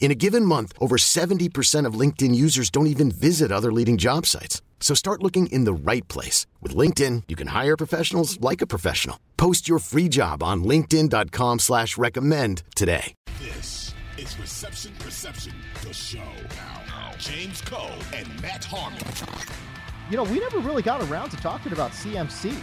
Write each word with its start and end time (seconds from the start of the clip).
In 0.00 0.10
a 0.10 0.14
given 0.14 0.44
month, 0.44 0.72
over 0.80 0.96
70% 0.96 1.84
of 1.84 2.00
LinkedIn 2.00 2.34
users 2.34 2.70
don't 2.70 2.86
even 2.86 3.10
visit 3.10 3.52
other 3.52 3.70
leading 3.70 3.98
job 3.98 4.24
sites. 4.24 4.62
So 4.80 4.94
start 4.94 5.22
looking 5.22 5.48
in 5.48 5.64
the 5.64 5.72
right 5.74 6.06
place. 6.08 6.46
With 6.62 6.74
LinkedIn, 6.74 7.24
you 7.28 7.36
can 7.36 7.48
hire 7.48 7.76
professionals 7.76 8.40
like 8.40 8.62
a 8.62 8.66
professional. 8.66 9.18
Post 9.36 9.68
your 9.68 9.80
free 9.80 10.08
job 10.08 10.42
on 10.42 10.64
linkedin.com 10.64 11.58
slash 11.58 11.98
recommend 11.98 12.62
today. 12.74 13.14
This 13.38 13.92
is 14.16 14.38
Reception 14.38 14.92
Perception, 15.00 15.52
the 15.82 15.92
show. 15.92 16.18
Now, 16.86 17.12
James 17.18 17.60
Cole 17.60 17.90
and 18.14 18.26
Matt 18.40 18.64
Harmon. 18.64 19.00
You 20.10 20.16
know, 20.16 20.22
we 20.22 20.38
never 20.38 20.60
really 20.60 20.82
got 20.82 21.02
around 21.10 21.30
to 21.30 21.36
talking 21.38 21.72
about 21.72 21.90
CMC 21.90 22.56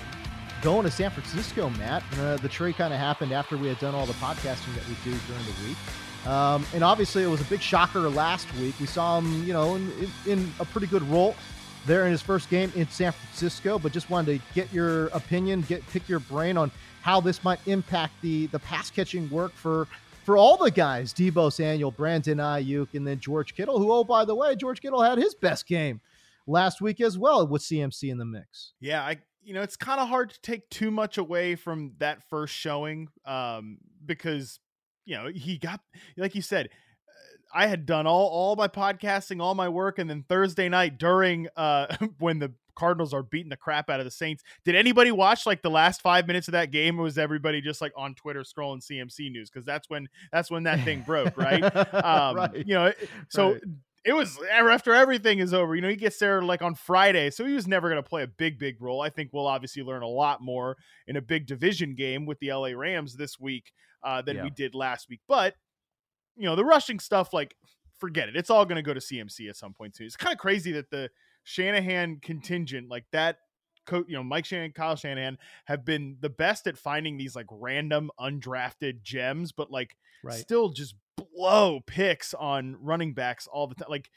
going 0.62 0.84
to 0.84 0.90
San 0.92 1.12
Francisco, 1.12 1.70
Matt. 1.72 2.02
Uh, 2.18 2.38
the 2.38 2.50
trade 2.50 2.76
kind 2.76 2.94
of 2.94 3.00
happened 3.00 3.32
after 3.32 3.56
we 3.56 3.68
had 3.68 3.78
done 3.80 3.94
all 3.94 4.06
the 4.06 4.14
podcasting 4.14 4.74
that 4.74 4.88
we 4.88 4.96
do 5.04 5.16
during 5.28 5.46
the 5.46 5.68
week. 5.68 5.78
Um, 6.26 6.66
and 6.74 6.84
obviously, 6.84 7.24
it 7.24 7.28
was 7.28 7.42
a 7.42 7.46
big 7.46 7.62
shocker 7.62 8.10
last 8.10 8.52
week. 8.56 8.76
We 8.80 8.88
saw 8.88 9.20
him, 9.20 9.44
you 9.46 9.54
know, 9.54 9.76
in, 9.76 9.92
in, 10.26 10.52
a 10.60 10.66
pretty 10.66 10.88
good 10.88 11.04
role 11.04 11.36
there 11.86 12.06
in 12.06 12.12
his 12.12 12.22
first 12.22 12.50
game 12.50 12.72
in 12.76 12.88
San 12.90 13.12
Francisco. 13.12 13.78
But 13.78 13.92
just 13.92 14.10
wanted 14.10 14.40
to 14.40 14.46
get 14.56 14.74
your 14.74 15.08
opinion, 15.08 15.62
get 15.62 15.86
pick 15.88 16.10
your 16.10 16.20
brain 16.20 16.58
on 16.58 16.72
how 17.02 17.22
this 17.22 17.44
might 17.44 17.60
impact 17.68 18.14
the 18.22 18.48
the 18.48 18.60
pass 18.60 18.90
catching 18.90 19.30
work 19.30 19.54
for 19.54 19.88
for 20.24 20.36
all 20.36 20.58
the 20.58 20.72
guys: 20.72 21.14
Deebo 21.14 21.54
Samuel, 21.54 21.92
Brandon 21.92 22.40
Aiyuk, 22.40 22.96
and 22.96 23.06
then 23.06 23.20
George 23.20 23.54
Kittle. 23.56 23.78
Who, 23.78 23.92
oh 23.92 24.04
by 24.04 24.26
the 24.26 24.34
way, 24.34 24.56
George 24.56 24.82
Kittle 24.82 25.04
had 25.04 25.20
his 25.20 25.36
best 25.36 25.68
game 25.68 26.02
last 26.48 26.82
week 26.82 27.02
as 27.02 27.18
well 27.18 27.46
with 27.48 27.62
CMC 27.62 28.10
in 28.10 28.18
the 28.18 28.26
mix. 28.26 28.74
Yeah, 28.80 29.04
I 29.04 29.18
you 29.44 29.54
know 29.54 29.62
it's 29.62 29.78
kind 29.78 30.00
of 30.00 30.10
hard 30.10 30.32
to 30.32 30.42
take 30.42 30.70
too 30.72 30.90
much 30.90 31.20
away 31.20 31.56
from 31.56 31.94
that 32.00 32.28
first 32.30 32.56
showing 32.56 33.10
um, 33.26 33.78
because 34.04 34.60
you 35.06 35.16
know, 35.16 35.28
he 35.34 35.58
got 35.58 35.80
like 36.18 36.36
you 36.36 36.42
said, 36.42 36.68
uh, 36.68 37.58
I 37.58 37.68
had 37.68 37.86
done 37.86 38.08
all 38.08 38.28
all 38.28 38.56
my 38.56 38.68
podcasting, 38.68 39.42
all 39.42 39.56
my 39.56 39.70
work, 39.70 40.00
and 40.00 40.10
then 40.10 40.24
Thursday 40.28 40.70
night 40.70 40.98
during 40.98 41.48
uh 41.56 41.96
when 42.20 42.40
the 42.40 42.54
Cardinals 42.76 43.14
are 43.14 43.24
beating 43.24 43.50
the 43.50 43.56
crap 43.56 43.90
out 43.90 44.02
of 44.02 44.06
the 44.06 44.12
Saints. 44.12 44.44
Did 44.66 44.76
anybody 44.76 45.10
watch 45.10 45.46
like 45.46 45.62
the 45.62 45.70
last 45.70 46.02
five 46.02 46.28
minutes 46.28 46.50
of 46.50 46.52
that 46.52 46.72
game? 46.72 47.00
Or 47.00 47.04
was 47.04 47.18
everybody 47.18 47.62
just 47.62 47.80
like 47.80 47.94
on 47.96 48.16
Twitter 48.16 48.42
scrolling 48.42 48.84
CMC 48.86 49.32
news? 49.32 49.50
Because 49.50 49.66
that's 49.66 49.90
when 49.90 50.10
that's 50.34 50.52
when 50.52 50.64
that 50.64 50.84
thing 50.84 51.02
broke, 51.02 51.38
right? 51.38 51.64
Um, 52.06 52.36
right. 52.36 52.68
You 52.68 52.74
know, 52.74 52.92
so 53.30 53.54
right 53.54 53.62
it 54.06 54.14
was 54.14 54.38
after 54.52 54.94
everything 54.94 55.40
is 55.40 55.54
over. 55.54 55.76
You 55.76 55.82
know, 55.82 55.90
he 55.90 55.96
gets 55.96 56.20
there 56.20 56.42
like 56.44 56.62
on 56.62 56.76
Friday, 56.76 57.32
so 57.32 57.44
he 57.44 57.54
was 57.54 57.68
never 57.68 57.90
going 57.90 58.02
to 58.02 58.08
play 58.08 58.22
a 58.22 58.28
big, 58.28 58.60
big 58.60 58.80
role. 58.80 59.02
I 59.02 59.10
think 59.10 59.32
we'll 59.34 59.48
obviously 59.48 59.82
learn 59.82 60.04
a 60.04 60.08
lot 60.08 60.42
more 60.42 60.78
in 61.08 61.16
a 61.16 61.22
big 61.22 61.48
division 61.48 61.96
game 61.96 62.28
with 62.28 62.40
the 62.40 62.54
LA 62.54 62.70
Rams 62.70 63.16
this 63.16 63.40
week 63.40 63.74
uh, 64.06 64.22
than 64.22 64.38
yeah. 64.38 64.44
we 64.44 64.50
did 64.52 64.76
last 64.76 65.10
week. 65.10 65.20
But 65.28 65.56
you 66.38 66.46
know, 66.46 66.56
the 66.56 66.66
rushing 66.66 67.00
stuff, 67.00 67.34
like, 67.34 67.56
forget 67.98 68.30
it. 68.30 68.36
It's 68.36 68.50
all 68.50 68.66
going 68.66 68.78
to 68.78 68.82
go 68.82 68.94
to 68.94 69.00
CMC 69.00 69.50
at 69.50 69.56
some 69.56 69.74
point 69.74 69.96
too. 69.96 70.04
It's 70.04 70.18
kind 70.18 70.34
of 70.34 70.40
crazy 70.40 70.74
that 70.74 70.90
the 70.90 71.10
Shanahan 71.44 72.20
contingent, 72.22 72.90
like 72.90 73.06
that 73.12 73.38
coach, 73.86 74.06
you 74.08 74.16
know, 74.16 74.24
Mike 74.24 74.46
Shanahan, 74.46 74.72
Kyle 74.72 74.96
Shanahan 74.96 75.38
have 75.66 75.86
been 75.86 76.18
the 76.20 76.30
best 76.30 76.68
at 76.68 76.78
finding 76.78 77.18
these 77.18 77.36
like 77.36 77.48
random 77.50 78.12
undrafted 78.20 79.02
gems, 79.02 79.52
but 79.52 79.72
like 79.72 79.96
right. 80.24 80.34
still 80.34 80.70
just 80.70 80.96
blow 81.16 81.80
picks 81.88 82.34
on 82.34 82.76
running 82.82 83.14
backs 83.14 83.48
all 83.48 83.68
the 83.68 83.76
time. 83.76 83.88
Like, 83.90 84.10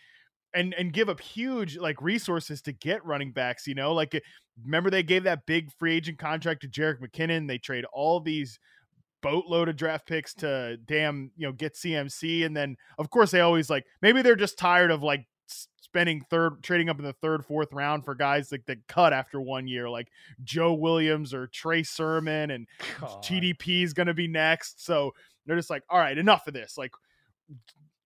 and 0.55 0.75
and 0.75 0.94
give 0.94 1.10
up 1.10 1.20
huge 1.20 1.76
like 1.76 2.00
resources 2.00 2.62
to 2.62 2.72
get 2.72 3.05
running 3.05 3.32
backs. 3.32 3.66
You 3.66 3.75
know, 3.75 3.93
like 3.93 4.20
remember 4.65 4.91
they 4.91 5.03
gave 5.03 5.25
that 5.25 5.47
big 5.47 5.70
free 5.78 5.94
agent 5.94 6.19
contract 6.19 6.62
to 6.62 6.69
Jerick 6.69 7.00
McKinnon. 7.00 7.47
They 7.47 7.59
trade 7.59 7.84
all 7.93 8.19
these 8.19 8.59
boatload 9.22 9.68
of 9.68 9.76
draft 9.76 10.06
picks 10.06 10.34
to 10.34 10.76
damn 10.86 11.30
you 11.36 11.46
know 11.46 11.52
get 11.52 11.74
CMC, 11.74 12.44
and 12.44 12.56
then 12.56 12.76
of 12.98 13.10
course 13.10 13.30
they 13.30 13.40
always 13.40 13.70
like 13.70 13.84
maybe 14.02 14.22
they're 14.22 14.36
just 14.36 14.58
tired 14.58 14.90
of 14.90 15.02
like 15.02 15.26
spending 15.80 16.22
third 16.28 16.62
trading 16.62 16.90
up 16.90 16.98
in 16.98 17.04
the 17.04 17.14
third 17.14 17.44
fourth 17.44 17.72
round 17.72 18.04
for 18.04 18.14
guys 18.14 18.52
like 18.52 18.66
that 18.66 18.86
cut 18.88 19.14
after 19.14 19.40
one 19.40 19.66
year 19.66 19.88
like 19.88 20.08
joe 20.44 20.74
williams 20.74 21.32
or 21.32 21.46
trey 21.46 21.82
sermon 21.82 22.50
and 22.50 22.66
God. 23.00 23.24
tdp 23.24 23.82
is 23.82 23.94
going 23.94 24.06
to 24.06 24.12
be 24.12 24.28
next 24.28 24.84
so 24.84 25.14
they're 25.48 25.56
just 25.56 25.70
like, 25.70 25.82
all 25.88 25.98
right, 25.98 26.16
enough 26.16 26.46
of 26.46 26.52
this. 26.52 26.76
Like, 26.76 26.92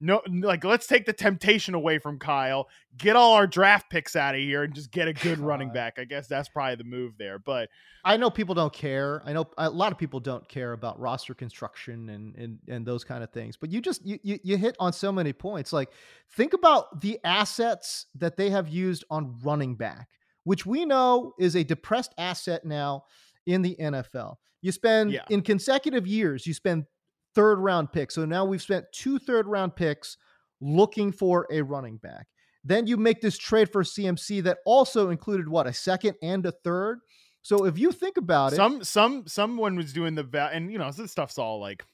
no, 0.03 0.21
like 0.29 0.65
let's 0.65 0.89
take 0.89 1.07
the 1.07 1.13
temptation 1.13 1.75
away 1.75 2.01
from 2.01 2.19
Kyle, 2.19 2.69
get 2.99 3.15
all 3.15 3.35
our 3.35 3.47
draft 3.47 3.89
picks 3.89 4.17
out 4.17 4.35
of 4.35 4.41
here, 4.41 4.65
and 4.65 4.75
just 4.75 4.91
get 4.91 5.07
a 5.07 5.13
good 5.13 5.39
God. 5.39 5.47
running 5.47 5.73
back. 5.73 5.99
I 5.99 6.05
guess 6.05 6.27
that's 6.27 6.49
probably 6.49 6.75
the 6.75 6.85
move 6.85 7.17
there. 7.19 7.39
But 7.39 7.69
I 8.05 8.17
know 8.17 8.29
people 8.29 8.57
don't 8.57 8.73
care. 8.73 9.23
I 9.25 9.33
know 9.33 9.49
a 9.57 9.71
lot 9.71 9.93
of 9.93 9.99
people 9.99 10.19
don't 10.19 10.47
care 10.49 10.73
about 10.73 10.99
roster 10.99 11.35
construction 11.35 12.09
and 12.09 12.35
and 12.35 12.59
and 12.69 12.85
those 12.85 13.05
kind 13.05 13.23
of 13.23 13.31
things. 13.31 13.57
But 13.57 13.71
you 13.71 13.81
just 13.81 14.05
you 14.05 14.19
you, 14.25 14.41
you 14.43 14.57
hit 14.57 14.75
on 14.81 14.93
so 14.93 15.13
many 15.13 15.33
points. 15.33 15.73
Like 15.73 15.91
think 16.33 16.53
about 16.53 17.01
the 17.01 17.21
assets 17.23 18.07
that 18.17 18.37
they 18.37 18.51
have 18.51 18.69
used 18.69 19.05
on 19.09 19.39
running 19.45 19.77
back, 19.77 20.09
which 20.43 20.67
we 20.67 20.85
know 20.85 21.33
is 21.39 21.55
a 21.55 21.63
depressed 21.63 22.13
asset 22.19 22.65
now 22.65 23.05
in 23.47 23.63
the 23.63 23.77
NFL. 23.81 24.35
You 24.63 24.73
spend 24.73 25.13
yeah. 25.13 25.25
in 25.31 25.43
consecutive 25.43 26.09
years, 26.09 26.45
you 26.45 26.55
spend 26.55 26.87
third 27.35 27.59
round 27.59 27.93
pick. 27.93 28.11
So 28.11 28.25
now 28.25 28.45
we've 28.45 28.63
spent 28.63 28.87
two 28.93 29.19
third 29.19 29.47
round 29.47 29.77
picks 29.77 30.17
looking 30.61 31.13
for 31.13 31.47
a 31.51 31.63
running 31.63 31.97
back. 31.99 32.27
Then 32.65 32.87
you 32.87 32.97
make 32.97 33.21
this 33.21 33.37
trade 33.37 33.71
for 33.71 33.83
CMC 33.83 34.43
that 34.45 34.59
also 34.65 35.11
included 35.11 35.49
what 35.49 35.67
a 35.67 35.73
second 35.73 36.15
and 36.23 36.47
a 36.47 36.53
third. 36.53 37.01
So 37.43 37.65
if 37.65 37.77
you 37.77 37.91
think 37.91 38.17
about 38.17 38.53
it, 38.53 38.57
some 38.57 38.85
some 38.85 39.25
someone 39.27 39.75
was 39.75 39.93
doing 39.93 40.15
the 40.15 40.23
va- 40.23 40.51
and 40.53 40.71
you 40.71 40.79
know 40.79 40.91
this 40.93 41.11
stuff's 41.11 41.39
all 41.39 41.61
like 41.61 41.85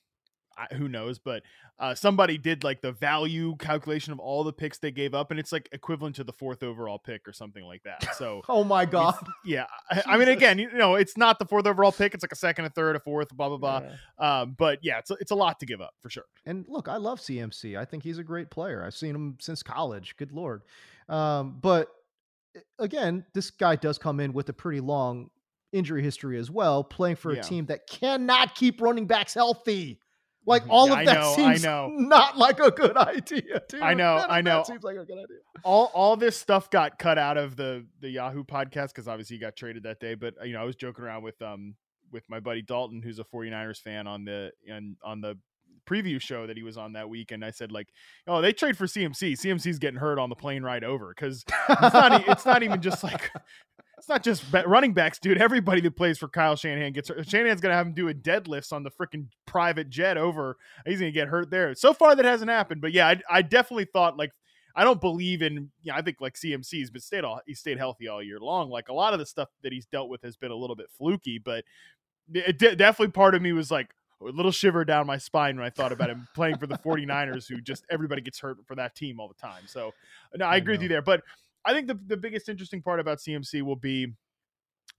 who 0.72 0.88
knows, 0.88 1.18
but 1.18 1.42
uh, 1.78 1.94
somebody 1.94 2.38
did 2.38 2.64
like 2.64 2.80
the 2.80 2.92
value 2.92 3.56
calculation 3.56 4.12
of 4.12 4.18
all 4.18 4.44
the 4.44 4.52
picks 4.52 4.78
they 4.78 4.90
gave 4.90 5.14
up, 5.14 5.30
and 5.30 5.38
it's 5.38 5.52
like 5.52 5.68
equivalent 5.72 6.16
to 6.16 6.24
the 6.24 6.32
fourth 6.32 6.62
overall 6.62 6.98
pick 6.98 7.26
or 7.26 7.32
something 7.32 7.64
like 7.64 7.82
that. 7.84 8.14
So, 8.16 8.42
oh 8.48 8.64
my 8.64 8.84
god, 8.84 9.16
yeah. 9.44 9.66
I, 9.90 10.02
I, 10.06 10.16
mean, 10.16 10.28
again, 10.28 10.58
you 10.58 10.72
know, 10.72 10.94
it's 10.94 11.16
not 11.16 11.38
the 11.38 11.44
fourth 11.46 11.66
overall 11.66 11.92
pick; 11.92 12.14
it's 12.14 12.24
like 12.24 12.32
a 12.32 12.36
second, 12.36 12.64
a 12.64 12.70
third, 12.70 12.96
a 12.96 13.00
fourth, 13.00 13.34
blah 13.36 13.48
blah 13.48 13.58
blah. 13.58 13.82
Yeah. 14.20 14.40
Um, 14.40 14.56
but 14.58 14.78
yeah, 14.82 14.98
it's 14.98 15.10
a, 15.10 15.16
it's 15.20 15.30
a 15.30 15.36
lot 15.36 15.60
to 15.60 15.66
give 15.66 15.80
up 15.80 15.94
for 16.00 16.10
sure. 16.10 16.24
And 16.46 16.64
look, 16.68 16.88
I 16.88 16.96
love 16.96 17.20
CMC. 17.20 17.78
I 17.78 17.84
think 17.84 18.02
he's 18.02 18.18
a 18.18 18.24
great 18.24 18.50
player. 18.50 18.84
I've 18.84 18.94
seen 18.94 19.14
him 19.14 19.36
since 19.40 19.62
college. 19.62 20.16
Good 20.16 20.32
lord. 20.32 20.62
Um, 21.08 21.58
but 21.60 21.88
again, 22.78 23.24
this 23.34 23.50
guy 23.50 23.76
does 23.76 23.98
come 23.98 24.20
in 24.20 24.32
with 24.32 24.48
a 24.48 24.52
pretty 24.52 24.80
long 24.80 25.30
injury 25.72 26.02
history 26.02 26.38
as 26.38 26.50
well, 26.50 26.82
playing 26.82 27.16
for 27.16 27.32
a 27.32 27.36
yeah. 27.36 27.42
team 27.42 27.66
that 27.66 27.86
cannot 27.86 28.54
keep 28.54 28.80
running 28.80 29.06
backs 29.06 29.34
healthy. 29.34 30.00
Like 30.48 30.62
mm-hmm. 30.62 30.70
all 30.70 30.88
yeah, 30.88 31.00
of 31.00 31.06
that 31.06 31.14
know, 31.14 31.34
seems 31.36 31.62
not 31.62 32.38
like 32.38 32.58
a 32.58 32.70
good 32.70 32.96
idea. 32.96 33.62
Dude. 33.68 33.82
I 33.82 33.92
know, 33.92 34.16
None 34.16 34.30
I 34.30 34.40
know. 34.40 34.62
seems 34.62 34.82
like 34.82 34.96
a 34.96 35.04
good 35.04 35.18
idea. 35.18 35.36
All 35.62 35.90
all 35.94 36.16
this 36.16 36.38
stuff 36.38 36.70
got 36.70 36.98
cut 36.98 37.18
out 37.18 37.36
of 37.36 37.56
the 37.56 37.84
the 38.00 38.08
Yahoo 38.08 38.44
podcast 38.44 38.88
because 38.88 39.08
obviously 39.08 39.36
he 39.36 39.40
got 39.40 39.56
traded 39.56 39.82
that 39.82 40.00
day. 40.00 40.14
But 40.14 40.34
you 40.46 40.54
know, 40.54 40.62
I 40.62 40.64
was 40.64 40.74
joking 40.74 41.04
around 41.04 41.22
with 41.22 41.40
um 41.42 41.74
with 42.10 42.24
my 42.30 42.40
buddy 42.40 42.62
Dalton, 42.62 43.02
who's 43.02 43.18
a 43.18 43.24
49ers 43.24 43.82
fan 43.82 44.06
on 44.06 44.24
the 44.24 44.52
and 44.66 44.96
on 45.04 45.20
the 45.20 45.36
preview 45.86 46.20
show 46.20 46.46
that 46.46 46.56
he 46.56 46.62
was 46.62 46.78
on 46.78 46.94
that 46.94 47.10
week, 47.10 47.30
and 47.30 47.44
I 47.44 47.50
said 47.50 47.70
like, 47.70 47.88
"Oh, 48.26 48.40
they 48.40 48.54
trade 48.54 48.78
for 48.78 48.86
CMC. 48.86 49.32
CMC's 49.32 49.78
getting 49.78 50.00
hurt 50.00 50.18
on 50.18 50.30
the 50.30 50.34
plane 50.34 50.62
ride 50.62 50.84
over 50.84 51.14
because 51.14 51.44
it's 51.68 51.94
not 51.94 52.26
it's 52.26 52.46
not 52.46 52.62
even 52.62 52.80
just 52.80 53.04
like 53.04 53.30
it's 53.98 54.08
not 54.08 54.22
just 54.22 54.44
running 54.66 54.92
backs, 54.92 55.18
dude. 55.18 55.38
Everybody 55.38 55.80
that 55.82 55.96
plays 55.96 56.18
for 56.18 56.28
Kyle 56.28 56.56
Shanahan 56.56 56.92
gets 56.92 57.08
hurt. 57.08 57.28
Shanahan's 57.28 57.60
gonna 57.60 57.74
have 57.74 57.86
him 57.86 57.94
doing 57.94 58.20
deadlifts 58.20 58.72
on 58.72 58.84
the 58.84 58.90
freaking 58.90 59.26
private 59.44 59.90
jet 59.90 60.16
over. 60.16 60.56
He's 60.86 61.00
gonna 61.00 61.10
get 61.10 61.28
hurt 61.28 61.50
there. 61.50 61.74
So 61.74 61.92
far, 61.92 62.14
that 62.14 62.24
hasn't 62.24 62.50
happened. 62.50 62.80
But 62.80 62.92
yeah, 62.92 63.08
I, 63.08 63.20
I 63.28 63.42
definitely 63.42 63.86
thought 63.86 64.16
like 64.16 64.30
I 64.76 64.84
don't 64.84 65.00
believe 65.00 65.42
in. 65.42 65.70
Yeah, 65.82 65.96
I 65.96 66.02
think 66.02 66.20
like 66.20 66.34
CMC's, 66.34 66.90
but 66.90 67.02
stayed 67.02 67.24
all 67.24 67.40
he 67.46 67.54
stayed 67.54 67.78
healthy 67.78 68.08
all 68.08 68.22
year 68.22 68.38
long. 68.38 68.70
Like 68.70 68.88
a 68.88 68.94
lot 68.94 69.12
of 69.12 69.18
the 69.18 69.26
stuff 69.26 69.48
that 69.62 69.72
he's 69.72 69.86
dealt 69.86 70.08
with 70.08 70.22
has 70.22 70.36
been 70.36 70.52
a 70.52 70.56
little 70.56 70.76
bit 70.76 70.86
fluky, 70.96 71.38
but 71.38 71.64
it 72.32 72.58
de- 72.58 72.76
definitely 72.76 73.12
part 73.12 73.34
of 73.34 73.42
me 73.42 73.52
was 73.52 73.70
like 73.70 73.90
a 74.20 74.24
little 74.26 74.52
shiver 74.52 74.84
down 74.84 75.06
my 75.06 75.18
spine 75.18 75.56
when 75.56 75.64
I 75.64 75.70
thought 75.70 75.92
about 75.92 76.10
him 76.10 76.28
playing 76.34 76.58
for 76.58 76.66
the 76.66 76.78
49ers, 76.84 77.48
who 77.48 77.60
just 77.60 77.84
everybody 77.90 78.20
gets 78.20 78.38
hurt 78.38 78.58
for 78.66 78.74
that 78.76 78.94
team 78.94 79.20
all 79.20 79.28
the 79.28 79.34
time. 79.34 79.62
So, 79.66 79.92
no, 80.36 80.44
I, 80.44 80.54
I 80.54 80.56
agree 80.56 80.74
with 80.74 80.82
you 80.82 80.88
there. 80.88 81.02
But 81.02 81.22
I 81.64 81.74
think 81.74 81.88
the, 81.88 81.98
the 82.06 82.16
biggest 82.16 82.48
interesting 82.48 82.82
part 82.82 83.00
about 83.00 83.18
CMC 83.18 83.62
will 83.62 83.76
be, 83.76 84.08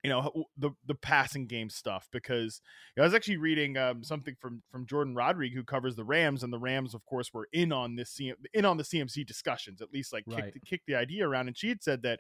you 0.04 0.10
know, 0.10 0.46
the 0.58 0.72
the 0.86 0.96
passing 0.96 1.48
game 1.48 1.70
stuff 1.70 2.08
because 2.12 2.62
I 2.98 3.02
was 3.02 3.14
actually 3.14 3.38
reading 3.38 3.78
um, 3.78 4.04
something 4.04 4.36
from 4.40 4.62
from 4.72 4.86
Jordan 4.86 5.16
Rodriguez 5.16 5.56
who 5.56 5.64
covers 5.64 5.96
the 5.96 6.04
Rams, 6.06 6.44
and 6.44 6.54
the 6.54 6.60
Rams, 6.60 6.94
of 6.94 7.06
course, 7.06 7.34
were 7.34 7.48
in 7.52 7.72
on 7.72 7.96
this 7.96 8.16
CM, 8.20 8.34
in 8.54 8.66
on 8.66 8.78
the 8.78 8.84
CMC 8.84 9.26
discussions, 9.26 9.82
at 9.82 9.92
least 9.94 10.14
like 10.14 10.24
Right. 10.28 10.54
kicked, 10.54 10.66
kicked 10.66 10.88
the 10.88 10.96
idea 10.96 11.28
around, 11.28 11.48
and 11.48 11.58
she 11.58 11.70
had 11.70 11.84
said 11.84 12.04
that 12.04 12.20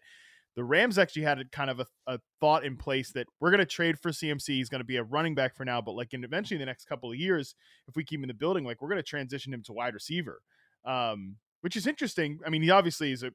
the 0.55 0.63
Rams 0.63 0.97
actually 0.97 1.21
had 1.21 1.39
a 1.39 1.45
kind 1.45 1.69
of 1.69 1.79
a, 1.79 1.85
a 2.07 2.19
thought 2.41 2.65
in 2.65 2.75
place 2.75 3.11
that 3.13 3.27
we're 3.39 3.51
going 3.51 3.59
to 3.59 3.65
trade 3.65 3.97
for 3.99 4.09
CMC. 4.09 4.47
He's 4.47 4.67
going 4.67 4.81
to 4.81 4.85
be 4.85 4.97
a 4.97 5.03
running 5.03 5.35
back 5.35 5.55
for 5.55 5.63
now, 5.63 5.79
but 5.79 5.93
like 5.93 6.13
in 6.13 6.23
eventually 6.23 6.55
in 6.55 6.59
the 6.59 6.65
next 6.65 6.85
couple 6.85 7.09
of 7.11 7.17
years, 7.17 7.55
if 7.87 7.95
we 7.95 8.03
keep 8.03 8.19
him 8.19 8.23
in 8.23 8.27
the 8.29 8.33
building, 8.33 8.65
like 8.65 8.81
we're 8.81 8.89
going 8.89 8.97
to 8.99 9.03
transition 9.03 9.53
him 9.53 9.63
to 9.63 9.73
wide 9.73 9.93
receiver, 9.93 10.41
um, 10.85 11.37
which 11.61 11.75
is 11.77 11.87
interesting. 11.87 12.39
I 12.45 12.49
mean, 12.49 12.61
he 12.61 12.71
obviously 12.71 13.11
is 13.11 13.23
a. 13.23 13.31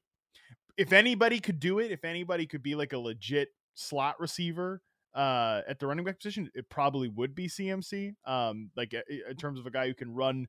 If 0.77 0.93
anybody 0.93 1.41
could 1.41 1.61
do 1.61 1.79
it, 1.79 1.91
if 1.91 2.05
anybody 2.05 2.47
could 2.47 2.63
be 2.63 2.75
like 2.75 2.93
a 2.93 2.99
legit 2.99 3.49
slot 3.75 4.19
receiver 4.21 4.83
uh, 5.15 5.63
at 5.69 5.79
the 5.79 5.87
running 5.87 6.05
back 6.05 6.19
position, 6.19 6.51
it 6.55 6.69
probably 6.69 7.09
would 7.09 7.35
be 7.35 7.49
CMC. 7.49 8.15
Um, 8.27 8.71
like 8.77 8.93
in 8.95 9.37
terms 9.37 9.61
of 9.61 9.67
a 9.67 9.71
guy 9.71 9.87
who 9.87 9.95
can 9.95 10.13
run 10.13 10.47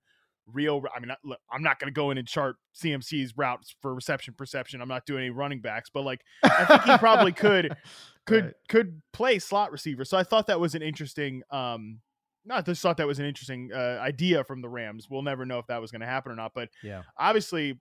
real. 0.48 0.84
I 0.96 1.00
mean, 1.00 1.12
I'm 1.52 1.64
not 1.64 1.80
going 1.80 1.92
to 1.92 1.96
go 1.96 2.12
in 2.12 2.18
and 2.18 2.28
chart 2.28 2.58
CMC's 2.76 3.36
routes 3.36 3.76
for 3.82 3.94
reception 3.96 4.34
perception. 4.38 4.82
I'm 4.82 4.88
not 4.88 5.06
doing 5.06 5.22
any 5.22 5.30
running 5.32 5.60
backs, 5.62 5.90
but 5.94 6.02
like 6.04 6.22
I 6.44 6.66
think 6.66 6.84
he 6.84 6.98
probably 6.98 7.32
could 7.32 7.76
could 8.26 8.46
Right. 8.46 8.54
could 8.70 9.02
play 9.14 9.40
slot 9.40 9.72
receiver. 9.72 10.06
So 10.06 10.18
I 10.18 10.24
thought 10.24 10.48
that 10.48 10.60
was 10.60 10.76
an 10.76 10.82
interesting 10.82 11.42
um 11.52 12.00
not 12.48 12.64
just 12.66 12.82
thought 12.82 12.98
that 12.98 13.08
was 13.08 13.18
an 13.18 13.26
interesting 13.26 13.72
uh, 13.74 13.98
idea 14.00 14.44
from 14.44 14.62
the 14.62 14.70
Rams. 14.70 15.08
We'll 15.10 15.24
never 15.24 15.48
know 15.48 15.58
if 15.58 15.66
that 15.66 15.82
was 15.82 15.90
going 15.92 16.02
to 16.02 16.08
happen 16.08 16.32
or 16.32 16.36
not, 16.36 16.52
but 16.54 16.70
Yeah. 16.84 17.02
obviously 17.18 17.80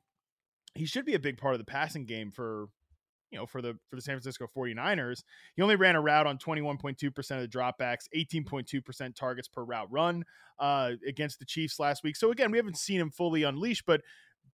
he 0.75 0.87
should 0.87 1.05
be 1.05 1.15
a 1.15 1.19
big 1.19 1.39
part 1.39 1.55
of 1.55 1.59
the 1.59 1.65
passing 1.65 2.05
game 2.05 2.31
for 2.31 2.67
you 3.31 3.39
know 3.39 3.47
for 3.47 3.61
the 3.63 3.79
for 3.89 3.97
the 3.97 4.03
San 4.03 4.15
Francisco 4.15 4.47
49ers. 4.57 5.23
He 5.57 5.63
only 5.63 5.77
ran 5.77 5.97
a 5.97 6.01
route 6.01 6.27
on 6.27 6.39
21.2% 6.39 7.17
of 7.31 7.41
the 7.41 7.49
dropbacks, 7.49 8.05
18.2% 8.15 9.15
targets 9.15 9.49
per 9.49 9.65
route 9.65 9.91
run 9.91 10.25
uh 10.59 10.93
against 11.07 11.39
the 11.39 11.45
Chiefs 11.45 11.81
last 11.81 12.05
week. 12.05 12.17
So 12.17 12.31
again, 12.31 12.51
we 12.51 12.59
haven't 12.59 12.79
seen 12.79 13.01
him 13.01 13.11
fully 13.11 13.43
unleashed, 13.43 13.85
but 13.87 14.03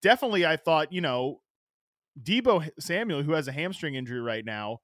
definitely 0.02 0.46
I 0.46 0.56
thought, 0.56 0.92
you 0.92 1.00
know, 1.00 1.40
Deebo 2.22 2.68
Samuel 2.78 3.22
who 3.22 3.32
has 3.32 3.48
a 3.48 3.52
hamstring 3.52 3.94
injury 3.94 4.20
right 4.20 4.44
now, 4.44 4.80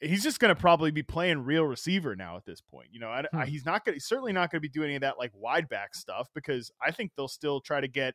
he's 0.00 0.22
just 0.22 0.40
going 0.40 0.54
to 0.54 0.60
probably 0.60 0.90
be 0.90 1.02
playing 1.02 1.44
real 1.44 1.64
receiver 1.64 2.16
now 2.16 2.36
at 2.36 2.44
this 2.46 2.60
point. 2.60 2.88
You 2.92 3.00
know, 3.00 3.08
I, 3.08 3.24
I, 3.36 3.44
Hmm. 3.44 3.44
he's 3.46 3.64
not 3.66 3.84
going 3.84 3.98
to 3.98 4.04
certainly 4.04 4.32
not 4.32 4.50
going 4.50 4.58
to 4.58 4.66
be 4.66 4.68
doing 4.72 4.86
any 4.86 4.96
of 4.96 5.02
that 5.02 5.18
like 5.18 5.32
wide 5.34 5.68
back 5.68 5.94
stuff 5.94 6.28
because 6.34 6.70
I 6.82 6.90
think 6.90 7.12
they'll 7.16 7.28
still 7.28 7.60
try 7.60 7.80
to 7.80 7.88
get 7.88 8.14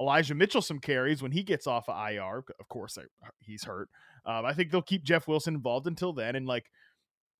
Elijah 0.00 0.34
Mitchell 0.34 0.62
some 0.62 0.78
carries 0.78 1.22
when 1.22 1.32
he 1.32 1.42
gets 1.42 1.66
off 1.66 1.88
of 1.88 2.10
IR. 2.10 2.42
Of 2.58 2.68
course, 2.68 2.96
he's 3.40 3.64
hurt. 3.64 3.88
Um, 4.24 4.44
I 4.44 4.54
think 4.54 4.70
they'll 4.70 4.82
keep 4.82 5.04
Jeff 5.04 5.28
Wilson 5.28 5.54
involved 5.54 5.86
until 5.86 6.12
then. 6.12 6.36
And 6.36 6.46
like, 6.46 6.70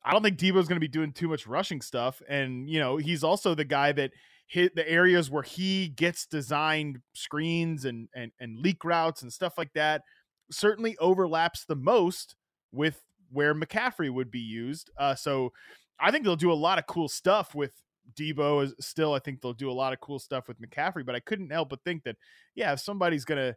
I 0.05 0.13
don't 0.13 0.23
think 0.23 0.39
Deebo's 0.39 0.69
going 0.69 0.77
to 0.77 0.81
be 0.81 0.89
doing 0.89 1.13
too 1.13 1.29
much 1.29 1.47
rushing 1.47 1.81
stuff. 1.81 2.21
And 2.29 2.69
you 2.69 2.79
know, 2.79 2.99
he's 2.99 3.25
also 3.25 3.55
the 3.55 3.65
guy 3.65 3.93
that 3.93 4.13
hit 4.47 4.75
the 4.75 4.89
areas 4.89 5.31
where 5.31 5.43
he 5.43 5.89
gets 5.89 6.27
designed 6.27 6.99
screens 7.15 7.85
and 7.85 8.09
and 8.15 8.33
and 8.41 8.59
leak 8.59 8.85
routes 8.85 9.23
and 9.23 9.33
stuff 9.33 9.57
like 9.57 9.73
that. 9.75 10.03
Certainly 10.51 10.99
overlaps 10.99 11.65
the 11.65 11.77
most 11.77 12.37
with 12.73 13.01
where 13.31 13.55
McCaffrey 13.55 14.13
would 14.13 14.31
be 14.31 14.41
used. 14.41 14.91
Uh, 14.99 15.15
so 15.15 15.53
I 15.99 16.11
think 16.11 16.25
they'll 16.25 16.37
do 16.37 16.53
a 16.53 16.55
lot 16.55 16.79
of 16.79 16.87
cool 16.87 17.09
stuff 17.09 17.55
with 17.55 17.73
Deebo. 18.15 18.65
Is 18.65 18.75
still, 18.81 19.15
I 19.15 19.19
think 19.19 19.41
they'll 19.41 19.53
do 19.53 19.71
a 19.71 19.73
lot 19.73 19.93
of 19.93 20.01
cool 20.01 20.19
stuff 20.19 20.49
with 20.49 20.61
McCaffrey. 20.61 21.05
But 21.05 21.15
I 21.15 21.21
couldn't 21.21 21.51
help 21.51 21.71
but 21.71 21.85
think 21.85 22.05
that, 22.05 22.17
yeah, 22.55 22.73
if 22.73 22.81
somebody's 22.81 23.25
gonna 23.25 23.57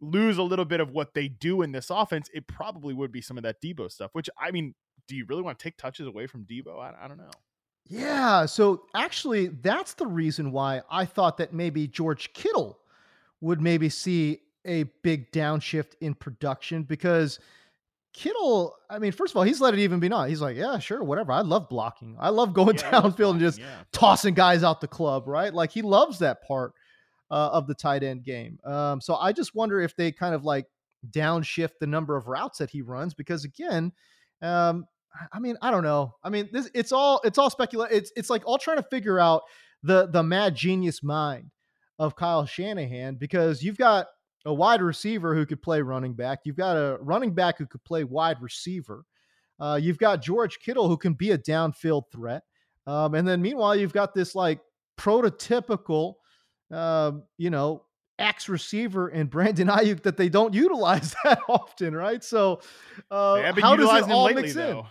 lose 0.00 0.38
a 0.38 0.42
little 0.42 0.64
bit 0.64 0.80
of 0.80 0.90
what 0.90 1.14
they 1.14 1.28
do 1.28 1.62
in 1.62 1.72
this 1.72 1.90
offense, 1.90 2.28
it 2.34 2.46
probably 2.46 2.94
would 2.94 3.12
be 3.12 3.22
some 3.22 3.36
of 3.36 3.44
that 3.44 3.60
Deebo 3.62 3.90
stuff. 3.90 4.10
Which 4.12 4.28
I 4.38 4.50
mean, 4.50 4.74
do 5.08 5.16
you 5.16 5.24
really 5.28 5.42
want 5.42 5.58
to 5.58 5.62
take 5.62 5.76
touches 5.76 6.06
away 6.06 6.26
from 6.26 6.44
Deebo? 6.44 6.78
I, 6.78 7.04
I 7.04 7.08
don't 7.08 7.18
know. 7.18 7.30
Yeah. 7.86 8.46
So 8.46 8.84
actually, 8.94 9.48
that's 9.48 9.94
the 9.94 10.06
reason 10.06 10.52
why 10.52 10.82
I 10.90 11.04
thought 11.04 11.36
that 11.38 11.52
maybe 11.52 11.86
George 11.86 12.32
Kittle 12.32 12.78
would 13.40 13.60
maybe 13.60 13.88
see 13.88 14.40
a 14.64 14.84
big 15.02 15.32
downshift 15.32 15.94
in 16.00 16.14
production 16.14 16.84
because 16.84 17.40
Kittle, 18.12 18.74
I 18.90 18.98
mean, 18.98 19.12
first 19.12 19.32
of 19.32 19.36
all, 19.38 19.42
he's 19.42 19.60
let 19.60 19.72
it 19.74 19.80
even 19.80 19.98
be 20.00 20.08
known. 20.08 20.28
He's 20.28 20.40
like, 20.42 20.56
yeah, 20.56 20.78
sure, 20.78 21.02
whatever. 21.02 21.32
I 21.32 21.40
love 21.40 21.68
blocking. 21.68 22.16
I 22.20 22.28
love 22.28 22.52
going 22.52 22.76
Yeah, 22.76 22.90
downfield 22.90 23.32
and 23.32 23.40
just 23.40 23.58
yeah. 23.58 23.82
tossing 23.92 24.34
guys 24.34 24.62
out 24.62 24.80
the 24.80 24.88
club, 24.88 25.26
right? 25.26 25.52
Like 25.52 25.70
he 25.70 25.80
loves 25.82 26.18
that 26.18 26.42
part 26.46 26.72
uh, 27.30 27.50
of 27.52 27.66
the 27.66 27.74
tight 27.74 28.02
end 28.02 28.24
game. 28.24 28.58
Um, 28.64 29.00
so 29.00 29.16
I 29.16 29.32
just 29.32 29.54
wonder 29.54 29.80
if 29.80 29.96
they 29.96 30.12
kind 30.12 30.34
of 30.34 30.44
like 30.44 30.66
downshift 31.10 31.78
the 31.80 31.86
number 31.86 32.16
of 32.16 32.28
routes 32.28 32.58
that 32.58 32.70
he 32.70 32.82
runs 32.82 33.14
because 33.14 33.44
again, 33.44 33.92
um, 34.42 34.84
I- 35.14 35.26
I 35.36 35.38
mean, 35.40 35.56
I 35.62 35.70
don't 35.70 35.82
know. 35.84 36.14
I 36.22 36.28
mean, 36.30 36.48
this 36.52 36.70
it's 36.74 36.92
all 36.92 37.20
it's 37.24 37.38
all 37.38 37.50
speculation. 37.50 37.96
It's 37.96 38.12
it's 38.16 38.30
like 38.30 38.42
all 38.46 38.58
trying 38.58 38.76
to 38.78 38.82
figure 38.90 39.18
out 39.18 39.42
the 39.82 40.06
the 40.06 40.22
mad 40.22 40.54
genius 40.54 41.02
mind 41.02 41.50
of 41.98 42.14
Kyle 42.16 42.44
Shanahan 42.46 43.14
because 43.16 43.62
you've 43.62 43.78
got 43.78 44.06
a 44.44 44.52
wide 44.52 44.82
receiver 44.82 45.34
who 45.34 45.46
could 45.46 45.62
play 45.62 45.80
running 45.82 46.14
back. 46.14 46.40
You've 46.44 46.56
got 46.56 46.76
a 46.76 46.98
running 47.00 47.32
back 47.34 47.58
who 47.58 47.66
could 47.66 47.82
play 47.84 48.04
wide 48.04 48.40
receiver. 48.42 49.04
Uh, 49.60 49.78
you've 49.80 49.98
got 49.98 50.20
George 50.22 50.58
Kittle 50.60 50.88
who 50.88 50.96
can 50.96 51.14
be 51.14 51.30
a 51.30 51.38
downfield 51.38 52.04
threat. 52.10 52.42
Um, 52.86 53.14
and 53.14 53.26
then 53.28 53.40
meanwhile, 53.40 53.76
you've 53.76 53.92
got 53.92 54.12
this 54.14 54.34
like 54.34 54.58
prototypical, 54.98 56.14
uh, 56.72 57.12
you 57.38 57.50
know, 57.50 57.84
X 58.18 58.48
receiver 58.48 59.08
and 59.08 59.30
Brandon 59.30 59.68
Aiyuk 59.68 60.02
that 60.02 60.16
they 60.16 60.28
don't 60.28 60.54
utilize 60.54 61.14
that 61.24 61.40
often, 61.48 61.94
right? 61.94 62.22
So, 62.24 62.60
uh, 63.10 63.36
They 63.36 63.42
have 63.42 63.54
been 63.54 63.64
how 63.64 63.76
does 63.76 64.06
it 64.06 64.10
all 64.10 64.24
lately, 64.24 64.42
mix 64.42 64.54
though. 64.54 64.80
in? 64.80 64.84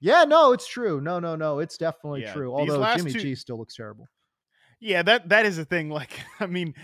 Yeah, 0.00 0.24
no, 0.24 0.52
it's 0.52 0.66
true. 0.66 1.00
No, 1.00 1.18
no, 1.18 1.34
no, 1.36 1.60
it's 1.60 1.78
definitely 1.78 2.22
Yeah, 2.22 2.32
true. 2.34 2.54
Although 2.54 2.94
Jimmy 2.96 3.12
two- 3.12 3.20
G 3.20 3.34
still 3.34 3.58
looks 3.58 3.74
terrible. 3.76 4.06
Yeah, 4.80 5.02
that 5.02 5.30
that 5.30 5.46
is 5.46 5.56
a 5.58 5.64
thing. 5.64 5.88
Like, 5.88 6.10
I 6.40 6.46
mean, 6.46 6.74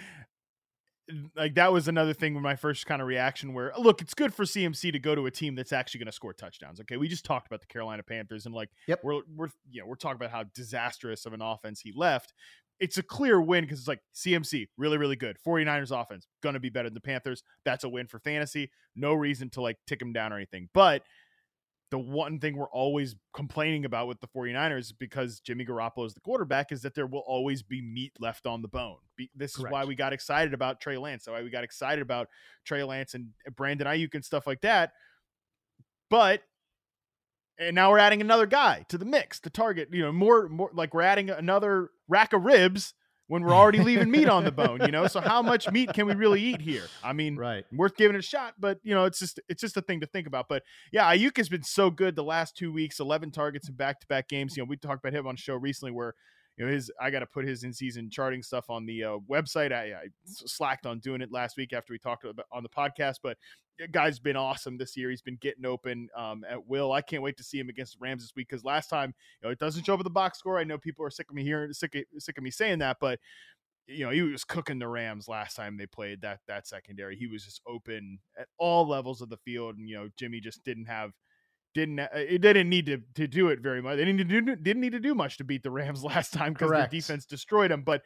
like 1.36 1.54
that 1.54 1.72
was 1.72 1.88
another 1.88 2.12
thing 2.12 2.34
with 2.34 2.42
my 2.42 2.56
first 2.56 2.86
kind 2.86 3.00
of 3.02 3.08
reaction. 3.08 3.52
Where 3.54 3.72
look, 3.78 4.00
it's 4.00 4.14
good 4.14 4.34
for 4.34 4.44
CMC 4.44 4.92
to 4.92 4.98
go 4.98 5.14
to 5.14 5.26
a 5.26 5.30
team 5.30 5.54
that's 5.54 5.72
actually 5.72 5.98
going 6.00 6.06
to 6.06 6.12
score 6.12 6.32
touchdowns. 6.32 6.80
Okay, 6.80 6.96
we 6.96 7.08
just 7.08 7.24
talked 7.24 7.46
about 7.46 7.60
the 7.60 7.66
Carolina 7.66 8.02
Panthers, 8.02 8.46
and 8.46 8.54
like, 8.54 8.70
Yep. 8.86 9.00
we're 9.02 9.20
we're 9.36 9.48
you 9.70 9.80
know 9.80 9.86
we're 9.86 9.94
talking 9.96 10.16
about 10.16 10.30
how 10.30 10.44
disastrous 10.54 11.26
of 11.26 11.32
an 11.32 11.42
offense 11.42 11.80
he 11.80 11.92
left. 11.94 12.32
It's 12.78 12.96
a 12.96 13.02
clear 13.02 13.40
win 13.40 13.64
because 13.64 13.80
it's 13.80 13.88
like 13.88 14.00
CMC, 14.14 14.68
really, 14.78 14.96
really 14.96 15.16
good. 15.16 15.36
49ers 15.46 15.90
offense, 15.94 16.26
going 16.42 16.54
to 16.54 16.60
be 16.60 16.70
better 16.70 16.88
than 16.88 16.94
the 16.94 17.00
Panthers. 17.02 17.42
That's 17.64 17.84
a 17.84 17.90
win 17.90 18.06
for 18.06 18.18
fantasy. 18.18 18.70
No 18.96 19.12
reason 19.12 19.50
to 19.50 19.60
like 19.60 19.76
tick 19.86 20.00
him 20.00 20.14
down 20.14 20.32
or 20.32 20.36
anything. 20.36 20.70
But 20.72 21.02
the 21.90 21.98
one 21.98 22.38
thing 22.38 22.56
we're 22.56 22.70
always 22.70 23.16
complaining 23.34 23.84
about 23.84 24.06
with 24.06 24.20
the 24.20 24.28
49ers 24.28 24.92
because 24.98 25.40
Jimmy 25.40 25.64
Garoppolo 25.64 26.06
is 26.06 26.14
the 26.14 26.20
quarterback 26.20 26.70
is 26.70 26.82
that 26.82 26.94
there 26.94 27.06
will 27.06 27.24
always 27.26 27.62
be 27.62 27.82
meat 27.82 28.12
left 28.20 28.46
on 28.46 28.62
the 28.62 28.68
bone. 28.68 28.98
Be, 29.16 29.30
this 29.34 29.58
is 29.58 29.64
why 29.68 29.84
we 29.84 29.96
got 29.96 30.12
excited 30.12 30.54
about 30.54 30.80
Trey 30.80 30.96
Lance. 30.98 31.24
So 31.24 31.32
why 31.32 31.42
we 31.42 31.50
got 31.50 31.64
excited 31.64 32.02
about 32.02 32.28
Trey 32.64 32.84
Lance 32.84 33.14
and 33.14 33.28
Brandon 33.56 33.88
Aiyuk 33.88 34.14
and 34.14 34.24
stuff 34.24 34.46
like 34.46 34.60
that. 34.60 34.92
But 36.08 36.42
and 37.58 37.74
now 37.74 37.90
we're 37.90 37.98
adding 37.98 38.20
another 38.20 38.46
guy 38.46 38.86
to 38.88 38.96
the 38.96 39.04
mix 39.04 39.40
to 39.40 39.50
target, 39.50 39.88
you 39.92 40.02
know, 40.02 40.12
more 40.12 40.48
more 40.48 40.70
like 40.72 40.94
we're 40.94 41.02
adding 41.02 41.28
another 41.28 41.90
rack 42.08 42.32
of 42.32 42.44
ribs 42.44 42.94
when 43.30 43.44
we're 43.44 43.54
already 43.54 43.78
leaving 43.78 44.10
meat 44.10 44.28
on 44.28 44.42
the 44.42 44.50
bone, 44.50 44.80
you 44.80 44.90
know? 44.90 45.06
So 45.06 45.20
how 45.20 45.40
much 45.40 45.70
meat 45.70 45.92
can 45.94 46.04
we 46.06 46.14
really 46.14 46.42
eat 46.42 46.60
here? 46.60 46.82
I 47.04 47.12
mean, 47.12 47.36
Right. 47.36 47.64
worth 47.72 47.96
giving 47.96 48.16
it 48.16 48.18
a 48.18 48.22
shot, 48.22 48.54
but 48.58 48.80
you 48.82 48.92
know, 48.92 49.04
it's 49.04 49.20
just 49.20 49.38
it's 49.48 49.60
just 49.60 49.76
a 49.76 49.82
thing 49.82 50.00
to 50.00 50.06
think 50.06 50.26
about. 50.26 50.48
But 50.48 50.64
yeah, 50.90 51.14
Aiyuk 51.14 51.36
has 51.36 51.48
been 51.48 51.62
so 51.62 51.90
good 51.90 52.16
the 52.16 52.24
last 52.24 52.56
two 52.56 52.72
weeks, 52.72 52.98
11 52.98 53.30
targets 53.30 53.68
in 53.68 53.76
back-to-back 53.76 54.28
games. 54.28 54.56
You 54.56 54.64
know, 54.64 54.68
we 54.68 54.76
talked 54.76 55.04
about 55.04 55.16
him 55.16 55.28
on 55.28 55.36
the 55.36 55.40
show 55.40 55.54
recently 55.54 55.92
where 55.92 56.14
you 56.60 56.66
know 56.66 56.72
his 56.72 56.92
I 57.00 57.10
got 57.10 57.20
to 57.20 57.26
put 57.26 57.46
his 57.46 57.64
in-season 57.64 58.10
charting 58.10 58.42
stuff 58.42 58.68
on 58.68 58.84
the 58.84 59.02
uh, 59.02 59.18
website. 59.30 59.72
I, 59.72 59.94
I 59.94 60.08
slacked 60.26 60.84
on 60.84 60.98
doing 60.98 61.22
it 61.22 61.32
last 61.32 61.56
week 61.56 61.72
after 61.72 61.94
we 61.94 61.98
talked 61.98 62.24
about 62.24 62.44
on 62.52 62.62
the 62.62 62.68
podcast, 62.68 63.16
but 63.22 63.38
guy's 63.92 64.18
been 64.18 64.36
awesome 64.36 64.76
this 64.76 64.94
year. 64.94 65.08
He's 65.08 65.22
been 65.22 65.38
getting 65.40 65.64
open 65.64 66.10
um, 66.14 66.44
at 66.46 66.66
will. 66.66 66.92
I 66.92 67.00
can't 67.00 67.22
wait 67.22 67.38
to 67.38 67.42
see 67.42 67.58
him 67.58 67.70
against 67.70 67.94
the 67.94 68.02
Rams 68.02 68.22
this 68.22 68.34
week 68.36 68.48
because 68.50 68.62
last 68.62 68.90
time 68.90 69.14
you 69.40 69.48
know 69.48 69.52
it 69.52 69.58
doesn't 69.58 69.86
show 69.86 69.94
up 69.94 70.00
at 70.00 70.04
the 70.04 70.10
box 70.10 70.38
score. 70.38 70.58
I 70.58 70.64
know 70.64 70.76
people 70.76 71.02
are 71.02 71.10
sick 71.10 71.30
of 71.30 71.34
me 71.34 71.44
hearing 71.44 71.72
sick 71.72 71.94
of, 71.94 72.02
sick 72.18 72.36
of 72.36 72.44
me 72.44 72.50
saying 72.50 72.80
that, 72.80 72.98
but 73.00 73.18
you 73.86 74.04
know, 74.04 74.10
he 74.10 74.20
was 74.20 74.44
cooking 74.44 74.78
the 74.78 74.86
Rams 74.86 75.28
last 75.28 75.56
time 75.56 75.78
they 75.78 75.86
played 75.86 76.20
that 76.20 76.40
that 76.46 76.66
secondary. 76.66 77.16
He 77.16 77.26
was 77.26 77.42
just 77.42 77.62
open 77.66 78.18
at 78.38 78.48
all 78.58 78.86
levels 78.86 79.22
of 79.22 79.30
the 79.30 79.38
field, 79.38 79.78
and 79.78 79.88
you 79.88 79.96
know, 79.96 80.08
Jimmy 80.18 80.40
just 80.40 80.62
didn't 80.62 80.86
have 80.86 81.12
didn't 81.74 82.00
uh, 82.00 82.08
it 82.14 82.40
didn't 82.40 82.68
need 82.68 82.86
to 82.86 82.98
to 83.14 83.26
do 83.26 83.48
it 83.48 83.60
very 83.60 83.80
much. 83.82 83.96
They 83.96 84.04
didn't 84.04 84.16
need 84.16 84.28
to 84.28 84.40
do, 84.40 84.56
didn't 84.56 84.80
need 84.80 84.92
to 84.92 85.00
do 85.00 85.14
much 85.14 85.36
to 85.38 85.44
beat 85.44 85.62
the 85.62 85.70
Rams 85.70 86.02
last 86.04 86.32
time 86.32 86.52
because 86.52 86.70
their 86.70 86.88
defense 86.88 87.26
destroyed 87.26 87.70
them. 87.70 87.82
But 87.82 88.02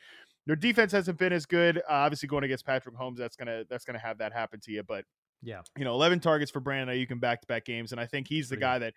their 0.47 0.57
defense 0.57 0.93
hasn't 0.93 1.19
been 1.19 1.33
as 1.33 1.47
good. 1.47 1.79
Uh, 1.79 1.83
obviously, 1.89 2.29
going 2.29 2.45
against 2.45 2.67
Patrick 2.67 2.95
Mahomes, 2.95 3.17
that's 3.17 3.37
gonna 3.37 3.65
that's 3.69 3.85
gonna 3.85 3.99
have 3.99 4.19
that 4.19 4.33
happen 4.33 4.61
to 4.65 4.73
you. 4.73 4.83
But 4.83 5.05
Yeah. 5.43 5.63
you 5.79 5.85
know, 5.85 5.95
11 5.95 6.21
targets 6.21 6.51
for 6.51 6.61
Brandon 6.61 6.95
Aiyuk 6.95 7.11
in 7.11 7.19
back 7.19 7.41
to 7.41 7.47
back 7.47 7.65
games, 7.65 7.93
and 7.93 8.01
I 8.01 8.07
think 8.07 8.29
he's 8.29 8.49
the 8.51 8.57
guy 8.57 8.79
that 8.79 8.95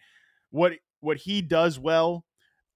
what 0.50 0.74
what 1.00 1.18
he 1.18 1.42
does 1.42 1.80
well 1.80 2.26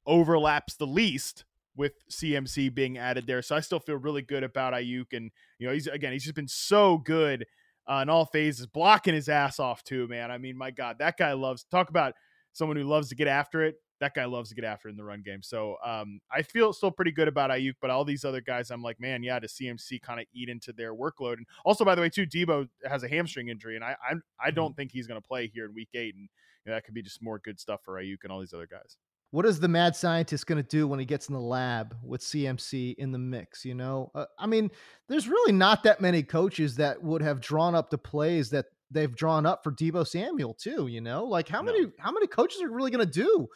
overlaps 0.05 0.75
the 0.75 0.88
least 0.88 1.45
with 1.75 1.93
CMC 2.12 2.74
being 2.74 2.98
added 2.98 3.27
there. 3.27 3.41
So 3.41 3.55
I 3.55 3.60
still 3.62 3.79
feel 3.79 3.95
really 3.95 4.21
good 4.21 4.43
about 4.43 4.74
Aiyuk, 4.74 5.13
and 5.13 5.31
you 5.60 5.67
know 5.67 5.74
he's 5.74 5.88
again 5.88 6.12
he's 6.13 6.24
just 6.24 6.36
been 6.36 6.48
so 6.48 6.98
good 6.98 7.45
uh, 7.88 8.00
in 8.01 8.09
all 8.09 8.25
phases, 8.25 8.67
blocking 8.67 9.13
his 9.13 9.29
ass 9.29 9.59
off 9.59 9.83
too, 9.83 10.07
man. 10.07 10.31
I 10.31 10.38
mean, 10.38 10.57
my 10.57 10.71
God, 10.71 10.97
that 11.00 11.17
guy 11.17 11.33
loves 11.33 11.63
talk 11.69 11.89
about 11.89 12.13
someone 12.53 12.77
who 12.77 12.83
loves 12.83 13.09
to 13.09 13.15
get 13.15 13.27
after 13.27 13.63
it. 13.63 13.75
That 14.00 14.15
guy 14.15 14.25
loves 14.25 14.50
to 14.50 14.55
get 14.55 14.63
after 14.65 14.88
it 14.88 14.91
in 14.91 14.97
the 14.97 15.03
run 15.03 15.21
game. 15.21 15.43
So 15.43 15.75
um, 15.85 16.19
I 16.31 16.41
feel 16.41 16.73
still 16.73 16.89
pretty 16.89 17.11
good 17.11 17.27
about 17.27 17.51
Aiyuk, 17.51 17.73
but 17.79 17.91
all 17.91 18.03
these 18.03 18.25
other 18.25 18.41
guys, 18.41 18.71
I'm 18.71 18.81
like, 18.81 19.00
man, 19.00 19.21
yeah, 19.21 19.38
to 19.39 19.47
CMC 19.47 20.01
kind 20.01 20.19
of 20.19 20.25
eat 20.33 20.50
into 20.50 20.73
their 20.73 20.95
workload. 20.95 21.33
And 21.38 21.45
also, 21.65 21.85
by 21.85 21.93
the 21.93 22.01
way, 22.01 22.09
too, 22.09 22.25
Deebo 22.25 22.67
has 22.83 23.03
a 23.03 23.07
hamstring 23.07 23.50
injury, 23.50 23.75
and 23.75 23.85
I 23.85 23.95
I, 24.03 24.13
I 24.43 24.51
Mm-hmm. 24.51 24.55
don't 24.55 24.75
think 24.75 24.91
he's 24.91 25.05
going 25.07 25.21
to 25.21 25.27
play 25.27 25.47
here 25.47 25.65
in 25.65 25.73
Week 25.75 25.89
Eight, 25.93 26.15
and 26.15 26.23
you 26.65 26.71
know, 26.71 26.73
that 26.75 26.83
could 26.83 26.95
be 26.95 27.03
just 27.03 27.21
more 27.21 27.39
good 27.39 27.59
stuff 27.59 27.81
for 27.83 27.93
Aiyuk 28.01 28.23
and 28.23 28.31
all 28.31 28.39
these 28.39 28.53
other 28.53 28.67
guys. 28.67 28.97
What 29.31 29.45
is 29.45 29.61
the 29.61 29.69
mad 29.69 29.95
scientist 29.95 30.45
going 30.45 30.61
to 30.61 30.67
do 30.67 30.88
when 30.88 31.00
he 31.00 31.05
gets 31.05 31.29
in 31.29 31.33
the 31.33 31.39
lab 31.39 31.95
with 32.03 32.21
CMC 32.21 32.95
in 32.95 33.13
the 33.13 33.17
mix? 33.17 33.63
You 33.63 33.75
know, 33.75 34.11
uh, 34.13 34.25
I 34.38 34.45
mean, 34.45 34.69
there's 35.07 35.27
really 35.29 35.53
not 35.53 35.83
that 35.83 36.01
many 36.01 36.21
coaches 36.21 36.75
that 36.75 37.01
would 37.01 37.21
have 37.21 37.39
drawn 37.39 37.73
up 37.73 37.89
the 37.89 37.97
plays 37.97 38.50
that 38.50 38.65
they've 38.91 39.15
drawn 39.15 39.45
up 39.45 39.63
for 39.63 39.71
Deebo 39.71 40.05
Samuel 40.05 40.53
too. 40.53 40.88
You 40.88 41.00
know, 41.00 41.23
like 41.23 41.47
how 41.47 41.61
No. 41.61 41.71
many 41.71 41.91
how 41.97 42.11
many 42.11 42.27
coaches 42.27 42.61
are 42.61 42.69
really 42.69 42.91
going 42.91 43.05
to 43.05 43.11
do 43.11 43.47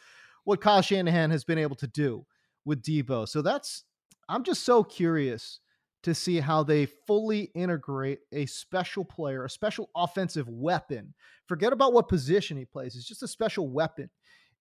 what 0.45 0.61
Kyle 0.61 0.81
Shanahan 0.81 1.29
has 1.31 1.43
been 1.43 1.57
able 1.57 1.75
to 1.75 1.87
do 1.87 2.25
with 2.63 2.81
Deebo? 2.81 3.27
So 3.27 3.41
that's 3.41 3.83
I'm 4.29 4.43
just 4.43 4.63
so 4.63 4.81
curious 4.81 5.59
to 6.03 6.15
see 6.15 6.39
how 6.39 6.63
they 6.63 6.85
fully 6.85 7.51
integrate 7.53 8.19
a 8.31 8.45
special 8.45 9.03
player, 9.03 9.43
a 9.43 9.49
special 9.49 9.89
offensive 9.95 10.47
weapon. 10.47 11.13
Forget 11.47 11.73
about 11.73 11.91
what 11.91 12.07
position 12.07 12.55
he 12.55 12.63
plays; 12.63 12.95
it's 12.95 13.07
just 13.07 13.23
a 13.23 13.27
special 13.27 13.67
weapon 13.69 14.09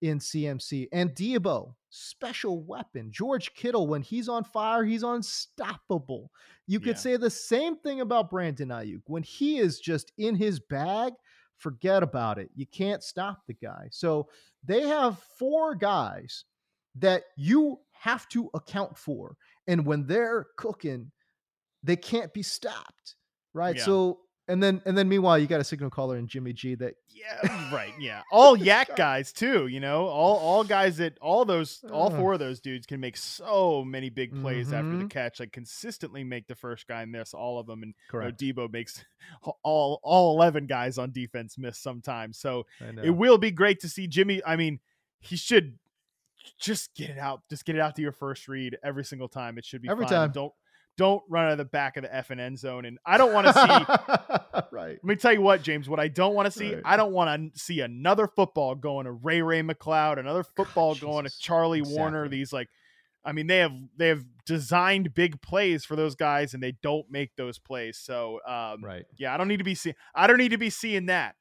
in 0.03 0.19
CMC. 0.19 0.89
And 0.93 1.11
Deebo, 1.15 1.75
special 1.91 2.63
weapon. 2.63 3.11
George 3.11 3.55
Kittle, 3.55 3.87
when 3.87 4.03
he's 4.03 4.29
on 4.29 4.45
fire, 4.45 4.85
he's 4.85 5.03
unstoppable. 5.03 6.31
You 6.67 6.81
could 6.81 6.97
Yeah. 6.97 7.01
say 7.03 7.17
the 7.17 7.31
same 7.31 7.77
thing 7.77 8.01
about 8.01 8.31
Brandon 8.31 8.69
Aiyuk. 8.69 9.03
When 9.07 9.23
he 9.23 9.59
is 9.59 9.81
just 9.81 10.13
in 10.19 10.35
his 10.35 10.61
bag, 10.61 11.15
forget 11.57 12.03
about 12.03 12.39
it. 12.39 12.51
You 12.55 12.67
can't 12.67 13.03
stop 13.03 13.47
the 13.47 13.55
guy. 13.55 13.89
So 13.91 14.29
they 14.63 14.83
have 14.83 15.19
four 15.39 15.75
guys 15.75 16.45
that 16.97 17.25
you 17.37 17.81
have 17.93 18.29
to 18.29 18.51
account 18.55 18.99
for. 18.99 19.37
And 19.67 19.87
when 19.87 20.07
they're 20.07 20.47
cooking, 20.57 21.11
they 21.83 21.97
can't 21.97 22.33
be 22.33 22.43
stopped. 22.43 23.17
Right. 23.53 23.77
Yeah. 23.77 23.85
So 23.85 24.21
and 24.49 24.63
then 24.63 24.83
and 24.85 24.99
then 24.99 25.09
meanwhile 25.09 25.39
you 25.39 25.47
got 25.47 25.61
a 25.61 25.65
signal 25.65 25.91
caller 25.91 26.19
in 26.19 26.27
Jimmy 26.27 26.53
G 26.53 26.75
that 26.75 26.95
Yeah, 27.14 27.71
right. 27.73 27.92
Yeah, 27.99 28.23
all 28.33 28.56
YAC 28.59 28.97
guys 28.97 29.33
too. 29.33 29.68
You 29.68 29.78
know, 29.80 30.06
all 30.06 30.37
all 30.38 30.64
guys 30.64 30.97
that 30.97 31.16
all 31.21 31.44
those 31.44 31.83
all 31.92 32.11
four 32.11 32.33
of 32.35 32.38
those 32.40 32.61
dudes 32.61 32.87
can 32.87 32.99
make 33.00 33.16
so 33.16 33.85
many 33.85 34.11
big 34.11 34.35
plays 34.42 34.73
after 34.73 34.97
the 34.97 35.04
Mhm. 35.04 35.11
catch. 35.11 35.38
Like 35.40 35.52
consistently 35.52 36.25
make 36.25 36.47
the 36.49 36.54
first 36.56 36.87
guy 36.88 37.04
miss 37.04 37.33
all 37.33 37.59
of 37.61 37.66
them, 37.66 37.83
and 37.85 37.94
you 38.12 38.21
know. 38.21 38.33
Deebo 38.33 38.73
makes 38.73 39.04
all 39.62 40.00
all 40.02 40.35
eleven 40.37 40.66
guys 40.66 40.99
on 40.99 41.12
defense 41.12 41.56
miss 41.56 41.78
sometimes. 41.78 42.38
So 42.38 42.66
it 43.02 43.11
will 43.11 43.38
be 43.38 43.50
great 43.52 43.80
to 43.80 43.88
see 43.88 44.06
Jimmy. 44.09 44.42
I 44.44 44.56
mean, 44.56 44.80
he 45.21 45.37
should 45.37 45.78
just 46.61 46.94
get 46.94 47.11
it 47.11 47.18
out. 47.18 47.42
Just 47.49 47.64
get 47.64 47.76
it 47.76 47.80
out 47.80 47.94
to 47.97 48.02
your 48.02 48.12
first 48.12 48.49
read 48.49 48.76
every 48.85 49.04
single 49.04 49.28
time. 49.28 49.56
It 49.56 49.64
should 49.64 49.80
be 49.83 49.88
Every 49.88 50.04
fine. 50.04 50.12
time. 50.14 50.33
Don't 50.33 50.52
don't 50.97 51.23
run 51.28 51.47
out 51.47 51.52
of 51.52 51.59
the 51.59 51.64
back 51.64 51.97
of 51.97 52.02
the 52.02 52.14
F 52.14 52.30
and 52.30 52.40
end 52.40 52.59
zone. 52.59 52.85
And 52.85 52.99
I 53.06 53.16
don't 53.18 53.33
want 53.33 53.47
to 53.47 53.52
see. 53.52 54.37
Right. 54.85 54.99
Let 55.03 55.05
me 55.05 55.17
tell 55.17 55.33
you 55.33 55.41
what, 55.41 55.62
James. 55.62 55.88
What 55.88 56.00
I 56.00 56.09
don't 56.09 56.35
want 56.35 56.47
to 56.47 56.50
see, 56.50 56.75
Right. 56.75 56.83
I 56.85 56.97
don't 56.97 57.12
want 57.12 57.55
to 57.55 57.59
see 57.59 57.81
another 57.81 58.26
football 58.26 58.75
going 58.75 59.07
to 59.07 59.12
Ray-Ray 59.12 59.62
McCloud, 59.62 60.19
another 60.19 60.45
football 60.45 60.95
going 60.95 61.25
to. 61.25 61.38
Charlie 61.38 61.83
Woerner. 61.83 62.29
These 62.29 62.53
like, 62.53 62.69
I 63.25 63.33
mean, 63.33 63.47
they 63.47 63.59
have 63.59 63.73
they 63.97 64.09
have 64.09 64.25
designed 64.45 65.14
big 65.14 65.41
plays 65.41 65.85
for 65.85 65.97
those 65.97 66.14
guys, 66.14 66.55
and 66.55 66.62
they 66.62 66.73
don't 66.83 67.11
make 67.11 67.35
those 67.37 67.59
plays. 67.59 67.99
So, 67.99 68.41
um, 68.47 68.85
Right. 68.85 69.05
yeah, 69.17 69.33
I 69.33 69.37
don't 69.37 69.49
need 69.49 69.59
to 69.59 69.64
be 69.64 69.75
seeing. 69.75 69.97
I 70.14 70.26
don't 70.26 70.38
need 70.38 70.50
to 70.50 70.59
be 70.59 70.71
seeing 70.71 71.07
that. 71.07 71.37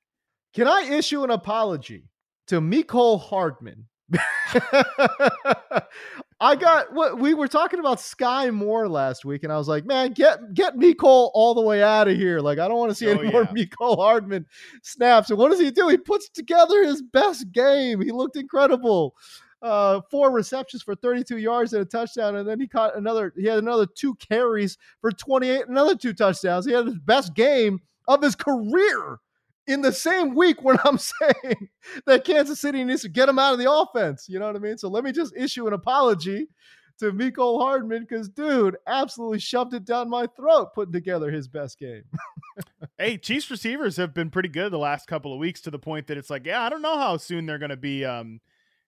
Can 0.53 0.67
I 0.67 0.83
issue 0.83 1.23
an 1.23 1.29
apology 1.31 2.09
to 2.47 2.61
Mecole 2.61 3.19
Hardman? 3.19 3.87
I 6.43 6.57
got 6.57 6.91
what 6.93 7.19
we 7.19 7.33
were 7.33 7.47
talking 7.47 7.79
about 7.79 7.99
Skyy 7.99 8.53
Moore 8.53 8.89
last 8.89 9.23
week, 9.23 9.43
and 9.43 9.53
I 9.53 9.57
was 9.57 9.69
like, 9.69 9.85
man, 9.85 10.11
get 10.11 10.53
get 10.53 10.75
Mecole 10.75 11.31
all 11.33 11.53
the 11.53 11.61
way 11.61 11.81
out 11.81 12.09
of 12.09 12.17
here. 12.17 12.41
Like, 12.41 12.59
I 12.59 12.67
don't 12.67 12.77
want 12.77 12.91
to 12.91 12.95
see 12.95 13.07
Oh, 13.07 13.11
any 13.11 13.31
more. 13.31 13.45
Mecole 13.45 13.95
Hardman 13.95 14.45
snaps. 14.81 15.29
And 15.29 15.39
what 15.39 15.51
does 15.51 15.59
he 15.61 15.71
do? 15.71 15.87
He 15.87 15.95
puts 15.95 16.27
together 16.27 16.83
his 16.83 17.01
best 17.01 17.49
game. 17.53 18.01
He 18.01 18.11
looked 18.11 18.35
incredible. 18.35 19.15
Uh, 19.61 20.01
four 20.11 20.31
receptions 20.31 20.83
for 20.83 20.95
32 20.95 21.37
yards 21.37 21.71
and 21.71 21.81
a 21.81 21.85
touchdown, 21.85 22.35
and 22.35 22.45
then 22.45 22.59
he 22.59 22.67
caught 22.67 22.97
another. 22.97 23.31
He 23.37 23.47
had 23.47 23.59
another 23.59 23.85
two 23.85 24.13
carries 24.15 24.77
for 24.99 25.13
28, 25.13 25.69
another 25.69 25.95
two 25.95 26.11
touchdowns. 26.11 26.65
He 26.65 26.73
had 26.73 26.87
his 26.87 26.99
best 26.99 27.33
game 27.35 27.79
of 28.09 28.21
his 28.21 28.35
career 28.35 29.19
in 29.67 29.81
the 29.81 29.93
same 29.93 30.35
week 30.35 30.61
when 30.61 30.77
I'm 30.83 30.97
saying 30.97 31.69
that 32.05 32.25
Kansas 32.25 32.59
City 32.59 32.83
needs 32.83 33.01
to 33.03 33.09
get 33.09 33.29
him 33.29 33.39
out 33.39 33.53
of 33.53 33.59
the 33.59 33.71
offense. 33.71 34.27
You 34.27 34.39
know 34.39 34.47
what 34.47 34.55
I 34.55 34.59
mean? 34.59 34.77
So 34.77 34.89
let 34.89 35.03
me 35.03 35.11
just 35.11 35.35
issue 35.35 35.67
an 35.67 35.73
apology 35.73 36.47
to 36.99 37.11
Mecole 37.11 37.59
Hardman 37.59 38.05
because, 38.07 38.29
dude, 38.29 38.77
absolutely 38.87 39.39
shoved 39.39 39.73
it 39.73 39.85
down 39.85 40.09
my 40.09 40.27
throat 40.35 40.73
putting 40.73 40.93
together 40.93 41.31
his 41.31 41.47
best 41.47 41.79
game. 41.79 42.03
Hey, 42.99 43.17
Chiefs 43.17 43.49
receivers 43.49 43.97
have 43.97 44.13
been 44.13 44.29
pretty 44.29 44.49
good 44.49 44.71
the 44.71 44.77
last 44.77 45.07
couple 45.07 45.33
of 45.33 45.39
weeks 45.39 45.61
to 45.61 45.71
the 45.71 45.79
point 45.79 46.05
that 46.07 46.17
it's 46.17 46.29
like, 46.29 46.45
yeah, 46.45 46.61
I 46.61 46.69
don't 46.69 46.83
know 46.83 46.97
how 46.97 47.17
soon 47.17 47.47
they're 47.47 47.57
going 47.57 47.71
to 47.71 47.75
be, 47.75 48.05
um, 48.05 48.39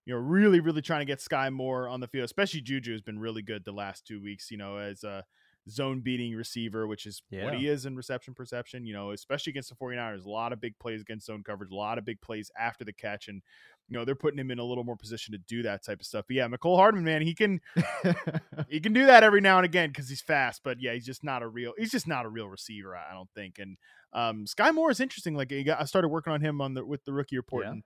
you 0.06 0.14
know, 0.14 0.20
really, 0.20 0.60
really 0.60 0.84
trying 0.84 1.00
to 1.00 1.06
get 1.06 1.20
Skyy 1.20 1.52
Moore 1.52 1.90
on 1.90 2.00
the 2.00 2.08
field. 2.08 2.26
Especially 2.26 2.62
Juju 2.62 2.92
has 2.92 3.02
been 3.02 3.18
really 3.18 3.42
good 3.42 3.66
the 3.66 3.72
last 3.72 4.06
two 4.06 4.22
weeks, 4.22 4.52
you 4.52 4.58
know, 4.58 4.78
as 4.78 5.04
a 5.04 5.26
zone 5.70 6.02
beating 6.02 6.36
receiver, 6.36 6.86
which 6.86 7.06
is 7.06 7.24
what 7.32 7.54
he 7.56 7.68
is 7.68 7.86
in 7.86 7.96
reception 7.96 8.34
perception, 8.34 8.86
you 8.86 8.94
know, 8.94 9.12
especially 9.12 9.50
against 9.52 9.70
the 9.70 9.76
49ers. 9.76 10.26
A 10.26 10.30
lot 10.30 10.54
of 10.54 10.62
big 10.62 10.78
plays 10.80 11.02
against 11.02 11.26
zone 11.26 11.44
coverage, 11.44 11.72
a 11.72 11.76
lot 11.76 11.98
of 11.98 12.06
big 12.06 12.22
plays 12.22 12.52
after 12.58 12.86
the 12.86 12.94
catch. 12.94 13.28
And, 13.28 13.42
you 13.90 13.98
know, 13.98 14.06
they're 14.06 14.16
putting 14.16 14.40
him 14.40 14.52
in 14.52 14.60
a 14.60 14.64
little 14.64 14.84
more 14.84 14.96
position 14.96 15.32
to 15.32 15.38
do 15.40 15.64
that 15.64 15.84
type 15.84 16.00
of 16.00 16.06
stuff. 16.06 16.26
But 16.28 16.36
yeah, 16.36 16.48
Mecole 16.48 16.78
Hardman, 16.78 17.04
man, 17.04 17.22
he 17.24 17.34
can 17.34 17.62
he 18.70 18.80
can 18.80 18.94
do 18.94 19.06
that 19.08 19.24
every 19.24 19.42
now 19.42 19.58
and 19.58 19.66
again 19.66 19.90
because 19.90 20.10
he's 20.10 20.22
fast, 20.22 20.62
but 20.64 20.80
yeah, 20.80 20.94
he's 20.94 21.06
just 21.06 21.24
not 21.24 21.42
a 21.42 21.48
real 21.48 21.74
he's 21.78 21.92
just 21.92 22.08
not 22.08 22.26
a 22.26 22.30
real 22.30 22.48
receiver, 22.48 22.96
I 22.96 23.14
don't 23.14 23.30
think. 23.34 23.58
And 23.60 23.78
um 24.14 24.46
Skyy 24.46 24.74
Moore 24.74 24.92
is 24.92 25.00
interesting. 25.00 25.36
Like 25.36 25.52
he 25.52 25.64
got, 25.64 25.82
I 25.82 25.86
started 25.86 26.10
working 26.10 26.34
on 26.34 26.42
him 26.42 26.62
on 26.62 26.74
the 26.74 26.86
with 26.86 27.04
the 27.06 27.14
rookie 27.14 27.38
report 27.38 27.66
Yeah. 27.66 27.72
and 27.72 27.84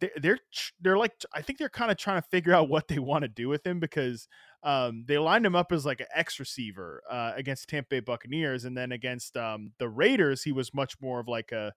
they're 0.00 0.10
they're 0.20 0.38
they're 0.80 0.98
like 0.98 1.12
I 1.32 1.42
think 1.42 1.58
they're 1.58 1.68
kind 1.68 1.90
of 1.90 1.96
trying 1.96 2.20
to 2.20 2.28
figure 2.28 2.54
out 2.54 2.68
what 2.68 2.88
they 2.88 2.98
want 2.98 3.22
to 3.22 3.28
do 3.28 3.48
with 3.48 3.66
him 3.66 3.80
because 3.80 4.28
um 4.62 5.04
they 5.06 5.18
lined 5.18 5.46
him 5.46 5.56
up 5.56 5.72
as 5.72 5.84
like 5.84 6.00
an 6.00 6.06
X 6.14 6.40
receiver 6.40 7.02
uh 7.10 7.32
against 7.36 7.68
Tampa 7.68 7.88
Bay 7.90 8.00
Buccaneers 8.00 8.64
and 8.64 8.76
then 8.76 8.92
against 8.92 9.36
um 9.36 9.72
the 9.78 9.88
Raiders 9.88 10.42
he 10.42 10.52
was 10.52 10.74
much 10.74 10.94
more 11.00 11.20
of 11.20 11.28
like 11.28 11.52
a 11.52 11.72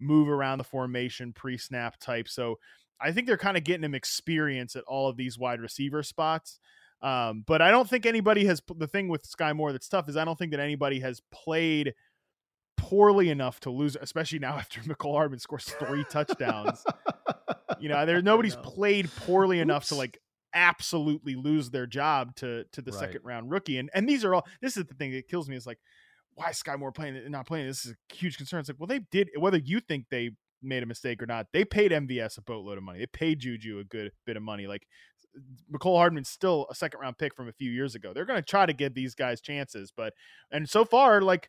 move 0.00 0.28
around 0.28 0.58
the 0.58 0.64
formation 0.64 1.32
pre-snap 1.32 1.98
type. 1.98 2.28
So 2.28 2.58
I 3.00 3.12
think 3.12 3.26
they're 3.26 3.36
kind 3.36 3.56
of 3.56 3.64
getting 3.64 3.84
him 3.84 3.94
experience 3.94 4.76
at 4.76 4.84
all 4.84 5.08
of 5.08 5.16
these 5.16 5.38
wide 5.38 5.60
receiver 5.60 6.02
spots. 6.02 6.58
Um, 7.00 7.44
but 7.46 7.62
I 7.62 7.70
don't 7.70 7.88
think 7.88 8.06
anybody 8.06 8.44
has 8.46 8.60
the 8.76 8.88
thing 8.88 9.08
with 9.08 9.22
Skyy 9.28 9.54
Moore 9.54 9.72
that's 9.72 9.88
tough 9.88 10.08
is 10.08 10.16
I 10.16 10.24
don't 10.24 10.38
think 10.38 10.50
that 10.50 10.60
anybody 10.60 11.00
has 11.00 11.22
played 11.30 11.94
poorly 12.76 13.30
enough 13.30 13.60
to 13.60 13.70
lose, 13.70 13.96
especially 14.00 14.38
now 14.38 14.54
after 14.58 14.80
Mecole 14.80 15.14
Hardman 15.14 15.38
scores 15.38 15.64
three 15.64 16.04
touchdowns. 16.10 16.84
You 17.80 17.88
know, 17.88 18.04
there 18.06 18.20
nobody's 18.22 18.56
know. 18.62 18.62
played 18.62 19.10
poorly 19.16 19.60
enough 19.60 19.86
to 19.88 19.94
like 19.94 20.18
absolutely 20.54 21.34
lose 21.34 21.70
their 21.70 21.86
job 21.86 22.34
to 22.36 22.64
to 22.72 22.82
the 22.82 22.90
Right. 22.92 23.00
second 23.00 23.20
round 23.24 23.50
rookie. 23.50 23.78
And 23.78 23.90
and 23.94 24.08
these 24.08 24.24
are 24.24 24.34
all 24.34 24.46
this 24.60 24.76
is 24.76 24.84
the 24.86 24.94
thing 24.94 25.12
that 25.12 25.28
kills 25.28 25.48
me 25.48 25.56
is 25.56 25.66
like 25.66 25.78
why 26.34 26.50
is 26.50 26.62
Skyy 26.62 26.78
Moore 26.78 26.92
playing 26.92 27.16
and 27.16 27.30
not 27.30 27.46
playing? 27.46 27.66
This 27.66 27.84
is 27.84 27.92
a 27.92 28.14
huge 28.14 28.36
concern. 28.36 28.60
It's 28.60 28.68
like, 28.68 28.78
well, 28.78 28.86
they 28.86 29.00
did 29.10 29.28
whether 29.36 29.58
you 29.58 29.80
think 29.80 30.06
they 30.10 30.30
made 30.62 30.82
a 30.82 30.86
mistake 30.86 31.22
or 31.22 31.26
not, 31.26 31.46
they 31.52 31.64
paid 31.64 31.92
MVS 31.92 32.38
a 32.38 32.42
boatload 32.42 32.78
of 32.78 32.84
money. 32.84 32.98
They 33.00 33.06
paid 33.06 33.40
Juju 33.40 33.78
a 33.78 33.84
good 33.84 34.12
bit 34.26 34.36
of 34.36 34.42
money. 34.42 34.66
Like 34.66 34.86
Mecole 35.72 35.96
Hardman's 35.96 36.28
still 36.28 36.66
a 36.70 36.74
second 36.74 37.00
round 37.00 37.18
pick 37.18 37.34
from 37.34 37.48
a 37.48 37.52
few 37.52 37.70
years 37.70 37.94
ago. 37.94 38.12
They're 38.12 38.24
going 38.24 38.40
to 38.40 38.46
try 38.48 38.66
to 38.66 38.72
give 38.72 38.94
these 38.94 39.14
guys 39.14 39.40
chances, 39.40 39.92
but 39.96 40.14
and 40.50 40.68
so 40.68 40.84
far, 40.84 41.20
like 41.20 41.48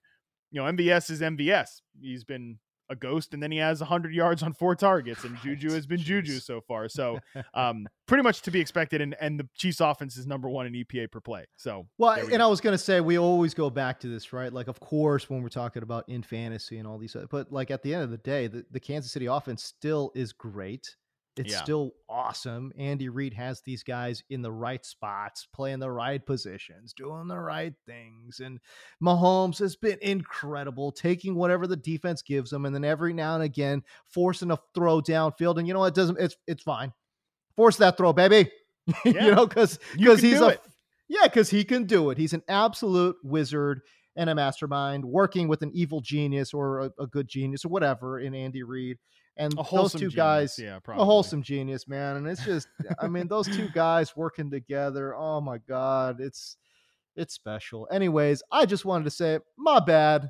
you 0.51 0.59
know, 0.61 0.71
MVS 0.71 1.09
is 1.11 1.21
MVS. 1.21 1.81
He's 2.01 2.23
been 2.23 2.57
a 2.89 2.95
ghost, 2.95 3.33
and 3.33 3.41
then 3.41 3.51
he 3.51 3.57
has 3.59 3.79
100 3.79 4.13
yards 4.13 4.43
on 4.43 4.53
four 4.53 4.75
targets, 4.75 5.23
and 5.23 5.37
Juju 5.43 5.71
has 5.71 5.85
been 5.85 5.99
Juju 5.99 6.39
so 6.39 6.61
far. 6.61 6.89
So, 6.89 7.19
um, 7.53 7.87
pretty 8.07 8.23
much 8.23 8.41
to 8.43 8.51
be 8.51 8.59
expected. 8.59 9.01
And 9.01 9.15
and 9.21 9.39
the 9.39 9.47
Chiefs' 9.55 9.79
offense 9.79 10.17
is 10.17 10.27
number 10.27 10.49
one 10.49 10.65
in 10.65 10.73
EPA 10.73 11.11
per 11.11 11.19
play. 11.19 11.45
So, 11.55 11.87
Well, 11.97 12.15
we 12.15 12.21
and 12.21 12.37
go. 12.37 12.45
I 12.45 12.47
was 12.47 12.61
going 12.61 12.73
to 12.73 12.83
say, 12.83 13.01
we 13.01 13.17
always 13.17 13.53
go 13.53 13.69
back 13.69 13.99
to 14.01 14.07
this, 14.07 14.33
right? 14.33 14.51
Like, 14.51 14.67
of 14.67 14.79
course, 14.79 15.29
when 15.29 15.41
we're 15.41 15.49
talking 15.49 15.83
about 15.83 16.07
in 16.07 16.23
fantasy 16.23 16.77
and 16.77 16.87
all 16.87 16.97
these, 16.97 17.15
but 17.29 17.51
like 17.51 17.71
at 17.71 17.83
the 17.83 17.93
end 17.93 18.03
of 18.03 18.11
the 18.11 18.17
day, 18.17 18.47
the, 18.47 18.65
the 18.71 18.79
Kansas 18.79 19.11
City 19.11 19.27
offense 19.27 19.63
still 19.63 20.11
is 20.15 20.33
great. 20.33 20.95
It's 21.39 21.53
Yeah. 21.53 21.63
still 21.63 21.93
awesome. 22.09 22.73
Andy 22.77 23.07
Reid 23.07 23.33
has 23.33 23.61
these 23.61 23.81
guys 23.81 24.21
in 24.29 24.41
the 24.41 24.51
right 24.51 24.85
spots, 24.85 25.47
playing 25.53 25.79
the 25.79 25.89
right 25.89 26.23
positions, 26.25 26.91
doing 26.91 27.29
the 27.29 27.39
right 27.39 27.73
things. 27.85 28.41
And 28.41 28.59
Mahomes 29.01 29.57
has 29.59 29.77
been 29.77 29.97
incredible, 30.01 30.91
taking 30.91 31.35
whatever 31.35 31.65
the 31.65 31.77
defense 31.77 32.21
gives 32.21 32.51
him, 32.51 32.65
and 32.65 32.75
then 32.75 32.83
every 32.83 33.13
now 33.13 33.35
and 33.35 33.43
again 33.43 33.83
forcing 34.05 34.51
a 34.51 34.59
throw 34.75 34.99
downfield. 35.01 35.57
And 35.57 35.65
you 35.65 35.73
know 35.73 35.79
what? 35.79 35.93
It 35.93 35.95
doesn't. 35.95 36.19
It's 36.19 36.35
it's 36.45 36.63
fine. 36.63 36.91
Force 37.55 37.77
that 37.77 37.95
throw, 37.97 38.11
baby. 38.13 38.51
Yeah. 39.05 39.25
you 39.25 39.35
know, 39.35 39.45
because 39.47 39.79
because 39.95 40.19
he's 40.21 40.41
a 40.41 40.47
it. 40.49 40.61
yeah, 41.07 41.23
because 41.23 41.49
he 41.49 41.63
can 41.63 41.85
do 41.85 42.09
it. 42.09 42.17
He's 42.17 42.33
an 42.33 42.43
absolute 42.49 43.15
wizard 43.23 43.81
and 44.15 44.29
a 44.29 44.35
mastermind, 44.35 45.05
working 45.05 45.47
with 45.47 45.61
an 45.61 45.71
evil 45.73 46.01
genius 46.01 46.53
or 46.53 46.79
a, 46.79 46.91
a 46.99 47.07
good 47.07 47.29
genius 47.29 47.63
or 47.63 47.69
whatever 47.69 48.19
in 48.19 48.33
Andy 48.35 48.63
Reid. 48.63 48.97
And 49.39 49.53
A 49.57 49.63
those 49.71 49.93
two 49.93 49.99
genius, 49.99 50.15
guys, 50.15 50.59
yeah, 50.59 50.79
a 50.87 51.05
wholesome 51.05 51.41
genius, 51.41 51.87
man. 51.87 52.17
And 52.17 52.27
it's 52.27 52.43
just, 52.43 52.67
I 52.99 53.07
mean, 53.07 53.27
those 53.27 53.47
two 53.47 53.69
guys 53.69 54.15
working 54.15 54.51
together. 54.51 55.15
Oh 55.15 55.39
my 55.39 55.59
god, 55.59 56.19
it's 56.19 56.57
it's 57.15 57.33
special. 57.33 57.87
Anyways, 57.89 58.43
I 58.51 58.65
just 58.65 58.83
wanted 58.83 59.05
to 59.05 59.11
say, 59.11 59.39
my 59.57 59.79
bad, 59.79 60.29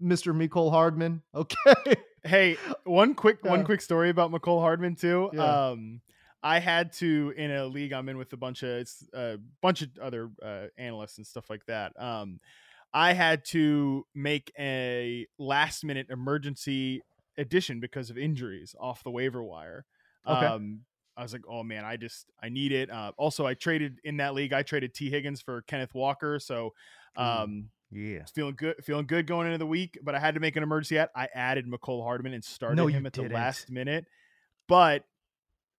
Mister 0.00 0.32
Mecole 0.32 0.70
Hardman. 0.70 1.22
Okay, 1.34 1.96
Hey, 2.26 2.56
one 2.84 3.14
quick 3.14 3.44
one 3.44 3.64
quick 3.64 3.80
story 3.80 4.10
about 4.10 4.32
Mecole 4.32 4.60
Hardman 4.60 4.96
too. 4.96 5.30
Yeah. 5.32 5.68
Um, 5.68 6.00
I 6.42 6.58
had 6.58 6.92
to 6.94 7.32
in 7.36 7.50
a 7.50 7.66
league 7.66 7.92
I'm 7.92 8.08
in 8.08 8.16
with 8.18 8.32
a 8.32 8.36
bunch 8.36 8.62
of 8.62 8.70
it's 8.70 9.04
a 9.14 9.38
bunch 9.62 9.82
of 9.82 9.90
other 10.00 10.30
uh, 10.42 10.66
analysts 10.76 11.18
and 11.18 11.26
stuff 11.26 11.48
like 11.50 11.64
that. 11.66 11.92
Um, 12.00 12.40
I 12.92 13.12
had 13.12 13.44
to 13.46 14.06
make 14.14 14.52
a 14.58 15.26
last 15.38 15.84
minute 15.84 16.06
emergency 16.10 17.02
addition 17.38 17.80
because 17.80 18.10
of 18.10 18.18
injuries 18.18 18.74
off 18.80 19.02
the 19.04 19.10
waiver 19.10 19.42
wire. 19.42 19.84
Okay. 20.26 20.46
Um, 20.46 20.80
I 21.16 21.22
was 21.22 21.32
like, 21.32 21.44
oh 21.48 21.62
man, 21.62 21.84
I 21.84 21.96
just 21.96 22.26
I 22.42 22.48
need 22.50 22.72
it. 22.72 22.90
Uh, 22.90 23.12
also, 23.16 23.46
I 23.46 23.54
traded 23.54 24.00
in 24.04 24.18
that 24.18 24.34
league. 24.34 24.52
I 24.52 24.62
traded 24.62 24.92
Tee 24.92 25.08
Higgins 25.10 25.40
for 25.40 25.62
Kenneth 25.62 25.94
Walker, 25.94 26.38
so 26.38 26.74
um, 27.16 27.70
yeah. 27.90 28.24
feeling 28.34 28.54
good, 28.54 28.74
feeling 28.84 29.06
good 29.06 29.26
going 29.26 29.46
into 29.46 29.58
the 29.58 29.66
week, 29.66 29.98
but 30.02 30.14
I 30.14 30.18
had 30.18 30.34
to 30.34 30.40
make 30.40 30.56
an 30.56 30.62
emergency 30.62 30.98
ad. 30.98 31.08
I 31.16 31.28
added 31.34 31.66
Mecole 31.66 32.02
Hardman 32.02 32.34
and 32.34 32.44
started 32.44 32.76
No, 32.76 32.86
him 32.86 33.06
at 33.06 33.14
the 33.14 33.22
didn't. 33.22 33.34
last 33.34 33.70
minute, 33.70 34.04
but 34.68 35.04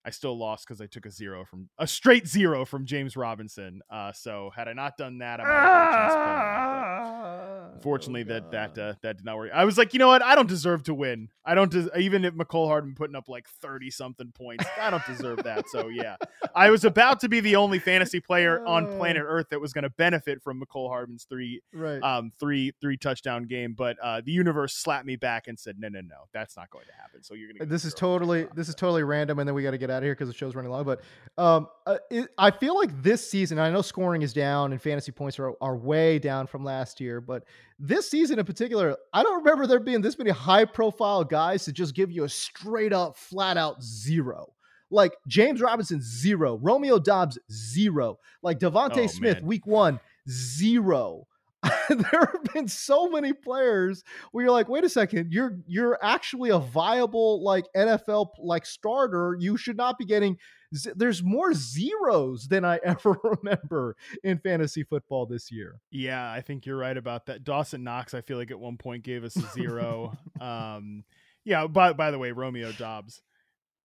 I 0.04 0.10
still 0.10 0.36
lost 0.36 0.66
because 0.66 0.80
I 0.80 0.86
took 0.86 1.06
a 1.06 1.10
zero 1.10 1.44
from 1.44 1.68
a 1.78 1.86
straight 1.86 2.26
zero 2.26 2.64
from 2.64 2.84
James 2.86 3.16
Robinson. 3.16 3.80
Uh, 3.90 4.10
so 4.12 4.50
had 4.56 4.66
I 4.66 4.72
not 4.72 4.96
done 4.96 5.18
that, 5.18 5.38
I 5.40 5.44
might 5.44 5.50
have 5.52 6.10
had 6.14 7.57
a 7.74 7.78
chance 7.78 7.88
playing 7.88 8.22
him, 8.22 8.22
but 8.22 8.22
Unfortunately, 8.22 8.22
that 8.24 8.50
that 8.50 8.78
uh, 8.78 8.94
that 9.02 9.16
did 9.18 9.24
not 9.24 9.36
work. 9.36 9.50
I 9.54 9.64
was 9.64 9.78
like, 9.78 9.92
you 9.92 9.98
know 9.98 10.08
what? 10.08 10.22
I 10.22 10.34
don't 10.34 10.48
deserve 10.48 10.82
to 10.84 10.94
win. 10.94 11.28
I 11.44 11.54
don't 11.54 11.70
des- 11.70 11.88
even 11.98 12.24
if 12.24 12.34
Mecole 12.34 12.66
Hardman 12.66 12.94
putting 12.94 13.16
up 13.16 13.28
like 13.28 13.48
thirty 13.48 13.90
something 13.90 14.32
points. 14.32 14.64
I 14.80 14.90
don't 14.90 15.06
deserve 15.06 15.44
that. 15.44 15.68
So 15.68 15.88
yeah, 15.88 16.16
I 16.54 16.70
was 16.70 16.84
about 16.84 17.20
to 17.20 17.28
be 17.28 17.40
the 17.40 17.56
only 17.56 17.78
fantasy 17.78 18.20
player 18.20 18.64
on 18.66 18.86
planet 18.98 19.22
Earth 19.26 19.46
that 19.50 19.60
was 19.60 19.72
going 19.72 19.84
to 19.84 19.90
benefit 19.90 20.42
from 20.42 20.60
Mecole 20.60 20.88
Hardman's 20.88 21.24
three 21.24 21.60
right. 21.72 22.02
um 22.02 22.32
three 22.38 22.72
three 22.80 22.96
touchdown 22.96 23.44
game 23.44 23.74
but 23.76 23.96
uh 24.02 24.20
the 24.24 24.32
universe 24.32 24.74
slapped 24.74 25.06
me 25.06 25.16
back 25.16 25.48
and 25.48 25.58
said 25.58 25.76
no 25.78 25.88
no 25.88 26.00
no 26.00 26.16
that's 26.32 26.56
not 26.56 26.70
going 26.70 26.86
to 26.86 26.92
happen 26.92 27.22
so 27.22 27.34
you're 27.34 27.52
gonna 27.52 27.68
this 27.68 27.84
is 27.84 27.94
totally 27.94 28.46
this 28.54 28.68
is 28.68 28.74
totally 28.74 29.02
random 29.02 29.38
and 29.38 29.48
then 29.48 29.54
we 29.54 29.62
got 29.62 29.72
to 29.72 29.78
get 29.78 29.90
out 29.90 29.98
of 29.98 30.04
here 30.04 30.14
because 30.14 30.28
the 30.28 30.34
show's 30.34 30.54
running 30.54 30.70
long 30.70 30.84
but 30.84 31.00
um 31.36 31.68
uh, 31.86 31.96
it, 32.10 32.28
i 32.38 32.50
feel 32.50 32.76
like 32.76 33.02
this 33.02 33.28
season 33.28 33.58
i 33.58 33.70
know 33.70 33.82
scoring 33.82 34.22
is 34.22 34.32
down 34.32 34.72
and 34.72 34.80
fantasy 34.80 35.12
points 35.12 35.38
are, 35.38 35.52
are 35.60 35.76
way 35.76 36.18
down 36.18 36.46
from 36.46 36.64
last 36.64 37.00
year 37.00 37.20
but 37.20 37.44
this 37.78 38.10
season 38.10 38.40
in 38.40 38.44
particular 38.44 38.96
i 39.12 39.22
don't 39.22 39.38
remember 39.44 39.64
there 39.66 39.78
being 39.78 40.00
this 40.00 40.18
many 40.18 40.30
high 40.30 40.64
profile 40.64 41.22
guys 41.22 41.64
to 41.64 41.72
just 41.72 41.94
give 41.94 42.10
you 42.10 42.24
a 42.24 42.28
straight 42.28 42.92
up 42.92 43.16
flat 43.16 43.56
out 43.56 43.80
zero. 43.82 44.52
Like 44.90 45.12
james 45.28 45.60
robinson 45.60 46.00
zero. 46.02 46.56
Romeo 46.56 46.98
doubs 46.98 47.38
zero. 47.52 48.18
Like 48.42 48.58
devonta 48.58 49.04
Oh, 49.04 49.06
smith 49.06 49.38
man. 49.38 49.46
week 49.46 49.66
one 49.66 50.00
zero 50.28 51.27
there 51.88 52.20
have 52.32 52.44
been 52.54 52.68
so 52.68 53.08
many 53.08 53.32
players 53.32 54.04
where 54.30 54.44
you're 54.44 54.52
like, 54.52 54.68
wait 54.68 54.84
a 54.84 54.88
second, 54.88 55.32
you're 55.32 55.58
you're 55.66 55.98
actually 56.02 56.50
a 56.50 56.58
viable 56.58 57.42
like 57.42 57.66
NFL 57.76 58.28
like 58.38 58.64
starter. 58.64 59.36
You 59.40 59.56
should 59.56 59.76
not 59.76 59.98
be 59.98 60.04
getting. 60.04 60.36
z- 60.74 60.92
There's 60.94 61.22
more 61.22 61.52
zeros 61.54 62.46
than 62.46 62.64
I 62.64 62.78
ever 62.84 63.16
remember 63.24 63.96
in 64.22 64.38
fantasy 64.38 64.84
football 64.84 65.26
this 65.26 65.50
year. 65.50 65.80
yeah 65.90 66.30
i 66.30 66.40
think 66.40 66.64
you're 66.66 66.76
right 66.76 66.96
about 66.96 67.26
that 67.26 67.42
dawson 67.42 67.82
knox 67.82 68.14
i 68.14 68.20
feel 68.20 68.36
like 68.38 68.50
at 68.50 68.58
one 68.60 68.76
point 68.76 69.02
gave 69.02 69.24
us 69.24 69.34
a 69.36 69.40
zero 69.52 70.16
um 70.40 71.02
yeah 71.44 71.66
by, 71.66 71.92
by 71.92 72.10
the 72.10 72.18
way 72.18 72.30
romeo 72.32 72.70
doubs 72.72 73.22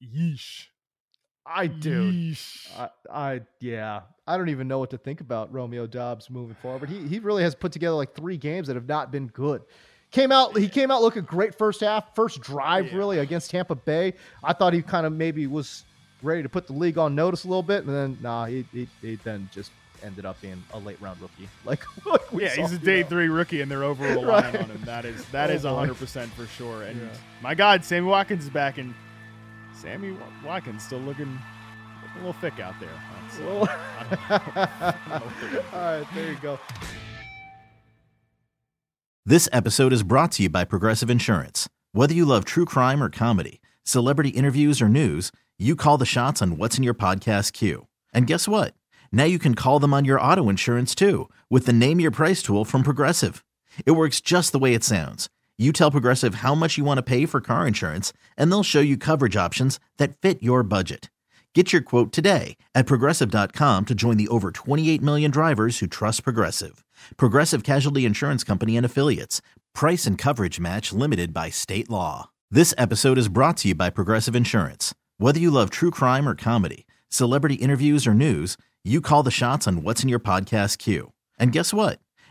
yeesh 0.04 0.68
I 1.46 1.68
do. 1.68 2.14
I, 2.78 2.90
I 3.12 3.42
yeah, 3.60 4.02
I 4.26 4.38
don't 4.38 4.50
even 4.50 4.68
know 4.68 4.80
what 4.80 4.90
to 4.92 4.98
think 4.98 5.22
about 5.22 5.54
Romeo 5.54 5.86
Doubs 5.88 6.30
moving 6.30 6.56
forward. 6.56 6.90
He 6.90 7.08
he 7.08 7.20
really 7.20 7.44
has 7.44 7.54
put 7.56 7.72
together 7.72 7.96
like 7.96 8.16
three 8.16 8.38
games 8.38 8.68
that 8.68 8.76
have 8.76 8.88
not 8.88 9.12
been 9.12 9.28
good. 9.28 9.64
Came 10.12 10.32
out 10.32 10.58
he 10.58 10.68
came 10.70 10.92
out 10.92 11.02
looking 11.02 11.24
great 11.24 11.58
first 11.58 11.82
half, 11.82 12.16
first 12.16 12.42
drive 12.42 12.92
Yeah. 12.92 12.98
really 12.98 13.20
against 13.20 13.52
Tampa 13.52 13.76
Bay. 13.76 14.14
I 14.44 14.54
thought 14.54 14.74
he 14.74 14.82
kind 14.82 15.06
of 15.06 15.12
maybe 15.14 15.48
was 15.48 15.84
ready 16.22 16.42
to 16.44 16.50
put 16.50 16.68
the 16.68 16.74
league 16.74 16.98
on 16.98 17.16
notice 17.16 17.44
a 17.44 17.48
little 17.48 17.64
bit, 17.64 17.84
and 17.86 17.94
then 17.94 18.18
nah, 18.22 18.46
he 18.46 18.66
he, 18.72 18.88
he 19.02 19.16
then 19.16 19.50
just 19.52 19.72
ended 20.02 20.26
up 20.26 20.40
being 20.42 20.64
a 20.74 20.80
late 20.80 21.02
round 21.02 21.20
rookie. 21.22 21.50
Like, 21.66 21.82
like 22.06 22.22
yeah, 22.42 22.50
saw, 22.50 22.62
he's 22.62 22.72
a 22.72 22.76
you 22.76 22.80
day 22.80 23.02
know. 23.04 23.08
three 23.10 23.30
rookie, 23.30 23.62
and 23.62 23.70
they're 23.72 23.84
over 23.84 24.04
relying 24.04 24.26
Right. 24.54 24.62
on 24.64 24.70
him. 24.72 24.84
That 24.86 25.06
is 25.06 25.24
that 25.32 25.50
Oh, 25.50 25.54
is 25.54 25.64
hundred 25.64 25.96
percent 25.96 26.32
for 26.34 26.46
sure. 26.46 26.84
And 26.84 27.00
Yeah. 27.00 27.08
my 27.42 27.56
God, 27.56 27.84
Sammy 27.84 28.08
Watkins 28.08 28.44
is 28.44 28.50
back, 28.50 28.78
and 28.78 28.94
Sammy 29.74 30.12
Wa- 30.12 30.20
Watkins 30.46 30.84
still 30.84 31.00
looking 31.00 31.40
a 32.14 32.18
little 32.18 32.34
thick 32.34 32.60
out 32.60 32.76
there. 32.80 32.90
That's, 33.22 33.40
uh, 33.40 33.44
Well- 33.44 33.70
I 33.70 34.04
don't 34.04 34.56
know. 34.56 34.62
I 34.66 34.92
don't 34.92 35.08
know 35.08 35.26
what 35.26 35.40
they're 35.42 35.50
gonna 35.50 35.62
do. 35.72 35.78
All 35.78 35.98
right, 36.00 36.08
there 36.16 36.32
you 36.32 36.38
go. 36.42 36.60
This 39.26 39.48
episode 39.54 39.94
is 39.94 40.04
brought 40.04 40.34
to 40.34 40.44
you 40.44 40.50
by 40.50 40.66
Progressive 40.66 41.10
Insurance. 41.10 41.70
Whether 41.94 42.14
you 42.14 42.26
love 42.26 42.44
true 42.46 42.66
crime 42.66 43.02
or 43.02 43.10
comedy, 43.10 43.62
celebrity 43.84 44.30
interviews 44.30 44.82
or 44.82 44.90
news, 44.90 45.32
you 45.58 45.76
call 45.76 45.98
the 45.98 46.06
shots 46.06 46.42
on 46.42 46.58
what's 46.58 46.78
in 46.78 46.84
your 46.84 46.94
podcast 46.94 47.54
queue. 47.54 47.88
And 48.14 48.28
guess 48.28 48.48
what? 48.48 48.74
Now 49.12 49.24
you 49.24 49.40
can 49.40 49.56
call 49.56 49.80
them 49.80 49.94
on 49.94 50.04
your 50.06 50.20
auto 50.20 50.50
insurance 50.50 50.94
too 50.96 51.30
with 51.50 51.66
the 51.66 51.74
Name 51.74 52.00
Your 52.00 52.12
Price 52.12 52.42
tool 52.44 52.66
from 52.66 52.84
Progressive. 52.84 53.46
It 53.86 53.92
works 53.92 54.20
just 54.22 54.52
the 54.52 54.60
way 54.60 54.74
it 54.74 54.84
sounds. 54.84 55.30
You 55.64 55.72
tell 55.72 55.92
Progressive 55.92 56.36
how 56.36 56.54
much 56.56 56.78
you 56.78 56.84
want 56.84 56.98
to 56.98 57.02
pay 57.02 57.26
for 57.26 57.40
car 57.40 57.66
insurance, 57.66 58.12
and 58.36 58.52
they'll 58.52 58.64
show 58.64 58.82
you 58.82 58.98
coverage 58.98 59.38
options 59.38 59.80
that 59.98 60.18
fit 60.18 60.44
your 60.44 60.62
budget. 60.62 61.10
Get 61.56 61.72
your 61.72 61.82
quote 61.82 62.12
today 62.12 62.58
at 62.76 62.86
progressive.com 62.86 63.86
to 63.86 63.96
join 63.96 64.18
the 64.18 64.28
over 64.28 64.52
28 64.52 65.02
million 65.02 65.32
drivers 65.32 65.80
who 65.80 65.88
trust 65.88 66.26
Progressive. 66.26 66.84
Progressive 67.16 67.64
Casualty 67.64 68.04
Insurance 68.04 68.44
Company 68.44 68.76
and 68.76 68.86
Affiliates. 68.86 69.42
Price 69.74 70.06
and 70.06 70.18
coverage 70.18 70.60
match 70.60 70.92
limited 70.92 71.34
by 71.34 71.50
state 71.50 71.90
law. 71.90 72.30
This 72.52 72.74
episode 72.78 73.18
is 73.18 73.30
brought 73.30 73.56
to 73.60 73.70
you 73.70 73.76
by 73.76 73.90
Progressive 73.90 74.36
Insurance. 74.36 74.94
Whether 75.18 75.40
you 75.40 75.50
love 75.50 75.70
true 75.70 75.92
crime 75.92 76.28
or 76.28 76.36
comedy, 76.36 76.86
celebrity 77.08 77.56
interviews 77.56 78.06
or 78.06 78.14
news, 78.14 78.58
you 78.84 79.00
call 79.00 79.24
the 79.24 79.32
shots 79.32 79.66
on 79.66 79.82
what's 79.82 80.04
in 80.04 80.10
your 80.10 80.20
podcast 80.20 80.80
queue. 80.80 81.14
And 81.40 81.54
guess 81.54 81.74
what? 81.74 82.00